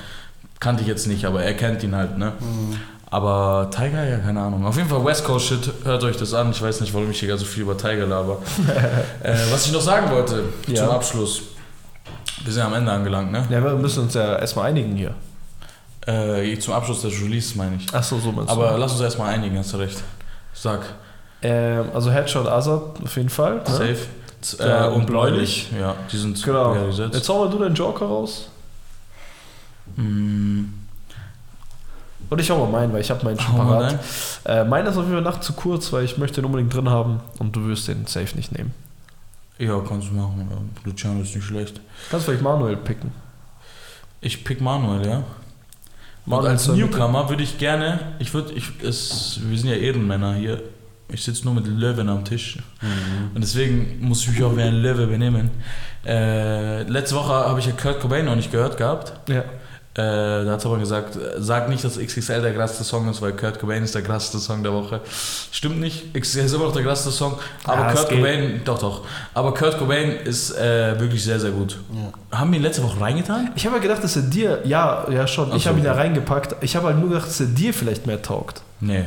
[0.62, 2.34] Kannte ich jetzt nicht, aber er kennt ihn halt, ne?
[3.12, 4.66] Aber Tiger, ja, keine Ahnung.
[4.66, 6.52] Auf jeden Fall West Coast Shit, hört euch das an.
[6.52, 8.38] Ich weiß nicht, warum ich hier so viel über Tiger laber.
[9.24, 10.76] äh, was ich noch sagen wollte Ja.
[10.86, 11.42] zum Abschluss.
[12.44, 13.46] Wir sind am Ende angelangt, ne?
[13.50, 15.14] Ja, wir müssen uns ja erstmal einigen hier.
[16.06, 17.94] Äh, zum Abschluss des Releases meine ich.
[17.94, 18.78] Achso, so meinst Aber du.
[18.78, 20.02] lass uns erstmal einigen, hast du recht.
[20.54, 20.82] Sag,
[21.42, 23.56] Ähm, also Headshot Azad auf jeden Fall.
[23.56, 23.62] Ne?
[23.66, 23.98] safe.
[24.60, 26.72] Ja, Äh, und und bläulich, ja, die sind Genau.
[26.74, 27.14] realisiert.
[27.16, 28.50] Jetzt hau mal du deinen Joker raus.
[29.96, 30.64] Mm,
[32.30, 34.00] Und ich hau mal meinen, weil ich habe meinen schon mal parat.
[34.46, 36.90] Äh, meiner ist auf jeden Fall Nacht zu kurz, weil ich möchte den unbedingt drin
[36.90, 38.74] haben und du wirst den safe nicht nehmen.
[39.58, 40.48] Ja, kannst du machen.
[40.50, 40.58] Ja.
[40.86, 41.82] Luciano ist nicht schlecht.
[42.10, 43.12] Kannst vielleicht Manuel picken.
[44.22, 45.18] Ich pick Manuel, ja.
[45.18, 45.26] Und
[46.26, 46.88] Manuel als zur Mitte.
[46.88, 50.62] Newcomer würde ich gerne, ich würde, ich, es, wir sind ja Ehrenmänner hier.
[51.12, 52.60] Ich sitze nur mit Löwen am Tisch.
[53.34, 55.50] Und deswegen muss ich mich auch wie ein Löwe benehmen.
[56.06, 59.14] Äh, letzte Woche habe ich ja Kurt Cobain noch nicht gehört gehabt.
[59.28, 59.44] Ja.
[60.00, 63.34] Äh, da hat aber gesagt, äh, sag nicht, dass XXL der krasseste Song ist, weil
[63.34, 65.02] Kurt Cobain ist der krasseste Song der Woche.
[65.52, 68.18] Stimmt nicht, XXL ist immer noch der krasseste Song, aber Ja, es Kurt geht.
[68.20, 69.02] Cobain, doch, doch.
[69.34, 71.78] Aber Kurt Cobain ist äh, wirklich sehr, sehr gut.
[72.32, 72.38] Ja.
[72.40, 73.52] Haben wir ihn letzte Woche reingetan?
[73.56, 75.86] Ich habe ja gedacht, dass er dir, ja, ja schon, Ach ich so, habe ihn
[75.86, 76.56] da reingepackt.
[76.62, 78.62] Ich habe halt nur gedacht, dass er dir vielleicht mehr taugt.
[78.80, 79.04] Nee.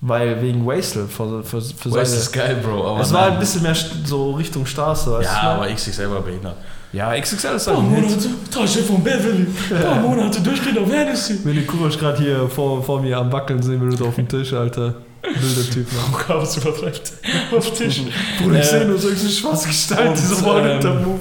[0.00, 2.02] Weil wegen Wastel für, für, für seine...
[2.02, 2.86] ist geil, Bro.
[2.88, 3.32] Aber Es war nein.
[3.34, 6.56] ein bisschen mehr so Richtung Straße, Ja, aber XXL war behindert.
[6.94, 8.28] Ja, XXL ist halt ein Hit.
[8.52, 9.46] Tasche von Beverly.
[9.70, 11.40] Ein paar Monate durchgehend auf Hennessy.
[11.42, 14.52] Wenn die Kurosch gerade hier vor, vor mir am Wackeln sehen würde auf dem Tisch,
[14.52, 14.94] Alter.
[15.22, 16.20] Wilder Typ, Mann.
[16.20, 17.12] Chaos übertreibt.
[17.56, 18.02] Auf Tisch.
[18.40, 21.20] Bruder, ich Äh, sehe nur so eine schwarze Gestalt, und, die so vorne ähm, Move.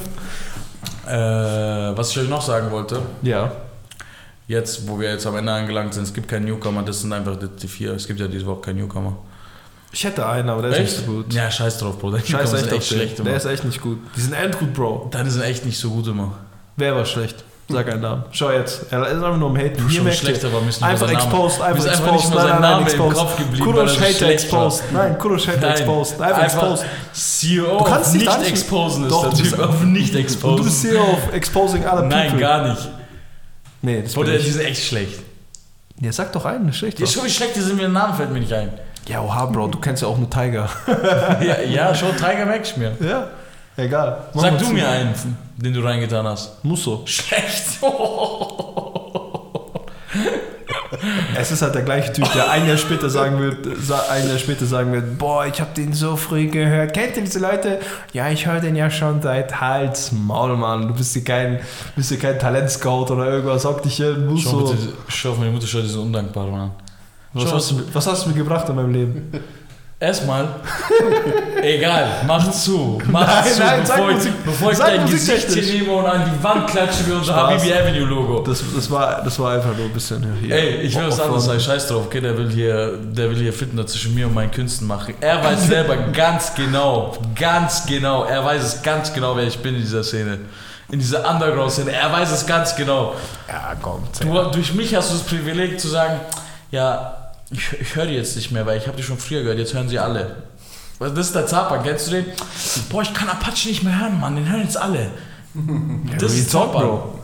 [1.08, 3.52] Äh, was ich euch noch sagen wollte, Ja.
[4.48, 7.36] jetzt, wo wir jetzt am Ende angelangt sind, es gibt keinen Newcomer, das sind einfach
[7.38, 7.94] die, die vier.
[7.94, 9.16] Es gibt ja diese Woche keinen Newcomer.
[9.96, 11.32] Ich hätte einen, aber der ist nicht so gut.
[11.34, 12.12] Ja, scheiß drauf, Bro.
[12.12, 13.36] Der Scheiß echt ist echt schlecht Der immer.
[13.36, 14.00] ist echt nicht gut.
[14.18, 15.08] Die sind endgut, Bro.
[15.12, 16.32] Deine sind echt nicht so gut immer.
[16.78, 17.44] Wer war schlecht?
[17.70, 18.24] Sag einen Namen.
[18.32, 18.88] Schau jetzt.
[18.92, 19.88] Er ist einfach nur am Haten.
[19.88, 20.50] Hier merkt schlecht, ihr.
[20.50, 22.34] aber ist mal Einfach exposed, einfach ist einfach nicht exposed.
[22.36, 23.18] mal sein Nein, nein, nein, exposed.
[23.18, 24.32] Kopf geblieben, Kurosh er Hater war.
[24.32, 24.84] exposed.
[24.92, 26.22] Nein, Kurosh Hater exposed.
[26.22, 26.86] Einfach exposed.
[27.14, 30.14] CEO Du kannst nicht nicht exposen ist Doch, der du Typ bist- auf nicht Und
[30.14, 30.64] du exposen.
[30.66, 32.08] bist hier auf exposing other people.
[32.10, 32.90] Nein, gar nicht.
[33.82, 35.20] Nee, das Oder bin die sind echt schlecht.
[36.02, 37.00] Ja, sag doch einen, schlecht.
[37.00, 38.70] Ist schon wie schlecht, die sind mir ein Name fällt mir nicht ein.
[39.08, 40.70] Ja, oha, Bro, du kennst ja auch nur Tiger.
[41.42, 42.96] ja, ja, schon Tiger merk ich mir.
[43.00, 43.28] ja,
[43.76, 44.18] egal.
[44.34, 45.14] Mach Sag du mir einen,
[45.58, 46.64] den du reingetan hast.
[46.64, 47.04] Muss so.
[47.06, 47.80] Schlecht.
[51.36, 53.68] Es ist halt der gleiche Typ, der ein Jahr später sagen wird,
[54.10, 56.94] ein Jahr später sagen wird, boah, ich habe den so früh gehört.
[56.94, 57.80] Kennt ihr diese Leute?
[58.14, 60.88] Ja, ich höre den ja schon seit Hals, Maul, Mann.
[60.88, 61.60] Du bist hier kein,
[61.96, 63.66] bist hier kein Talentscout oder irgendwas.
[63.66, 64.78] Hock dich hier, muss Schau bitte,
[65.08, 66.72] schau auf meine Mutter, schau diesen undankbaren Mann.
[67.34, 69.32] Was hast, du, was hast du mir gebracht in meinem Leben?
[70.00, 70.48] Erstmal,
[71.62, 75.66] egal, mach zu, mach Nein, zu, nein, bevor, ich, Musik- bevor ich dein Gesicht musiktechnisch.
[75.72, 77.52] hier nehme und an die Wand klatsche wie unser Spaß.
[77.54, 78.40] Habibi Avenue Logo.
[78.42, 80.54] Das, das, war, das war einfach nur ein bisschen hier.
[80.56, 83.54] Ey, ich will was anderes sagen, scheiß drauf, okay, der will hier, der will hier
[83.54, 85.14] Fitner zwischen mir und meinen Künsten machen.
[85.22, 89.76] Er weiß selber ganz genau, ganz genau, er weiß es ganz genau, wer ich bin
[89.76, 90.40] in dieser Szene.
[90.92, 93.16] In dieser Underground-Szene, er weiß es ganz genau.
[93.48, 94.04] Ja, komm.
[94.20, 96.20] Du, durch mich hast du das Privileg zu sagen,
[96.72, 99.60] ja, ich, ich höre die jetzt nicht mehr, weil ich habe die schon früher gehört,
[99.60, 100.44] jetzt hören sie alle.
[101.00, 102.26] Was das ist der Zappa, kennst du den?
[102.90, 105.12] Boah, ich kann Apache nicht mehr hören, Mann, den hören jetzt alle.
[106.20, 106.80] Das Real ist Talk, Zappa.
[106.80, 107.20] Bro.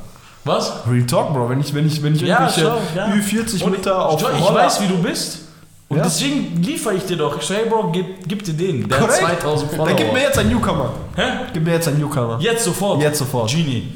[0.45, 0.73] Was?
[0.89, 1.49] Real Talk, Bro.
[1.49, 3.07] Wenn ich, wenn ich, wenn ich Ja, irgendwelche schau, ja.
[3.07, 5.39] Ü40 Und Mütter auf ich, ich Roller- weiß, wie du bist.
[5.87, 6.03] Und Ja.
[6.03, 7.39] deswegen liefere ich dir doch.
[7.41, 8.87] Ich sage, hey Bro, gib, gib dir den.
[8.87, 9.21] Der Korrekt.
[9.23, 9.87] hat 2000 Follower.
[9.87, 10.93] Dann gib mir jetzt einen Newcomer.
[11.15, 11.21] Hä?
[11.51, 12.37] Gib mir jetzt einen Newcomer.
[12.39, 13.01] Jetzt sofort.
[13.01, 13.49] Jetzt sofort.
[13.49, 13.93] Genie.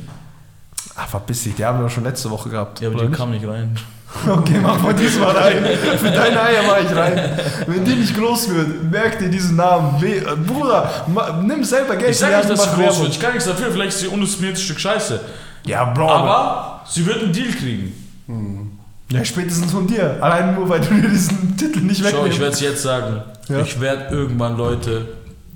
[1.13, 2.81] Verpiss dich, die haben wir doch schon letzte Woche gehabt.
[2.81, 3.15] Ja, aber die nicht?
[3.15, 3.77] kam nicht rein.
[4.27, 5.63] Okay, mach mal diesmal rein.
[5.97, 7.39] Für deine Eier mach ich rein.
[7.67, 9.99] Wenn die nicht groß wird, merk dir diesen Namen.
[10.01, 11.05] We äh, Bruder,
[11.43, 13.09] nimm selber Geld Ich sag nicht, dass sie groß wird.
[13.09, 13.71] Ich kann nichts dafür.
[13.71, 15.19] Vielleicht ist sie undiszipliniert Stück Scheiße.
[15.65, 16.09] Ja, Bro.
[16.09, 18.79] Aber sie wird einen Deal kriegen.
[19.11, 20.17] ja, spätestens von dir.
[20.21, 22.39] Allein nur, weil du dir diesen Titel nicht Schau, ich wegnimmst.
[22.39, 23.21] werde es jetzt sagen.
[23.49, 23.59] Ja.
[23.59, 25.07] Ich werde irgendwann Leute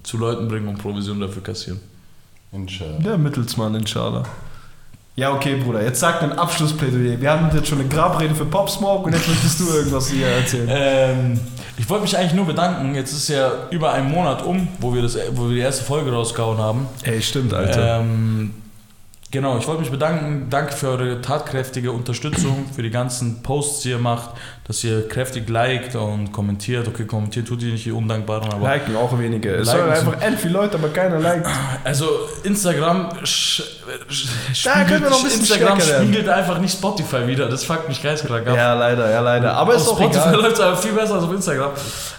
[0.03, 1.79] zu Leuten bringen und Provision dafür kassieren.
[2.51, 2.99] Inshallah.
[2.99, 4.23] Der Mittelsmann, inshallah.
[5.19, 7.19] Ja, okay, Bruder, jetzt sag ein Abschlussplädoyer.
[7.19, 10.27] Wir haben jetzt schon eine Grabrede für Pop Smoke und jetzt möchtest du irgendwas hier
[10.27, 10.69] erzählen.
[10.69, 11.39] Ähm,
[11.75, 12.93] ich wollte mich eigentlich nur bedanken.
[12.93, 16.11] Jetzt ist ja über ein Monat um, wo wir, das, wo wir die erste Folge
[16.11, 16.85] rausgehauen haben.
[17.01, 18.01] Ey, stimmt, Alter.
[18.01, 18.53] Ähm,
[19.31, 20.51] genau, ich wollte mich bedanken.
[20.51, 24.29] Danke für eure tatkräftige Unterstützung, für die ganzen Posts, die ihr macht,
[24.67, 26.87] dass ihr kräftig liked und kommentiert.
[26.89, 28.67] Okay, kommentiert tut ihr nicht, die Undankbaren, aber.
[28.67, 29.55] Liken auch wenige.
[29.55, 31.47] Es Liken sollen einfach end viele Leute, aber keiner liked.
[31.85, 32.05] Also
[32.43, 33.61] Instagram, sch,
[34.09, 37.47] sch, Da können wir noch ein bisschen Instagram spiegelt einfach nicht Spotify wieder.
[37.47, 38.57] Das fuckt mich geistkrank ab.
[38.57, 39.53] Ja, leider, ja, leider.
[39.53, 41.71] Aber ist auf auch Spotify läuft es aber viel besser als auf Instagram.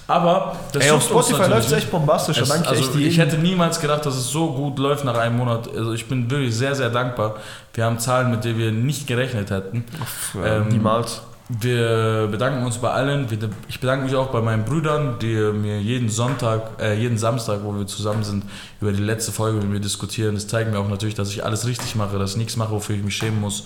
[0.07, 2.39] Aber das Ey, auf Spotify läuft es echt bombastisch.
[2.39, 5.37] Es, da danke also ich hätte niemals gedacht, dass es so gut läuft nach einem
[5.37, 5.69] Monat.
[5.69, 7.37] Also ich bin wirklich sehr, sehr dankbar.
[7.75, 9.85] Wir haben Zahlen, mit denen wir nicht gerechnet hätten.
[10.33, 11.21] Ja, ähm, niemals.
[11.49, 13.27] Wir bedanken uns bei allen.
[13.69, 17.75] Ich bedanke mich auch bei meinen Brüdern, die mir jeden Sonntag, äh, jeden Samstag, wo
[17.75, 18.45] wir zusammen sind,
[18.83, 20.35] über die letzte Folge mit mir diskutieren.
[20.35, 22.97] Das zeigt mir auch natürlich, dass ich alles richtig mache, dass ich nichts mache, wofür
[22.97, 23.65] ich mich schämen muss.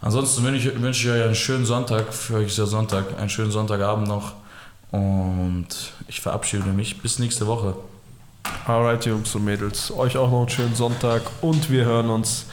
[0.00, 2.14] Ansonsten wünsche ich, wünsche ich euch einen schönen Sonntag.
[2.14, 3.18] Für euch ist ja Sonntag.
[3.18, 4.34] Einen schönen Sonntagabend noch.
[4.92, 5.66] Und
[6.06, 7.02] ich verabschiede mich.
[7.02, 7.74] Bis nächste Woche.
[8.66, 9.90] Alright, Jungs und Mädels.
[9.90, 12.46] Euch auch noch einen schönen Sonntag und wir hören uns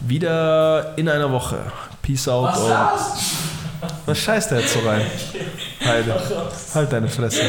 [0.00, 1.58] wieder in einer Woche.
[2.02, 2.56] Peace out.
[2.56, 3.55] und das?
[4.06, 5.02] Was scheißt der jetzt so rein?
[5.84, 6.14] Heide.
[6.74, 7.42] Halt deine Fresse.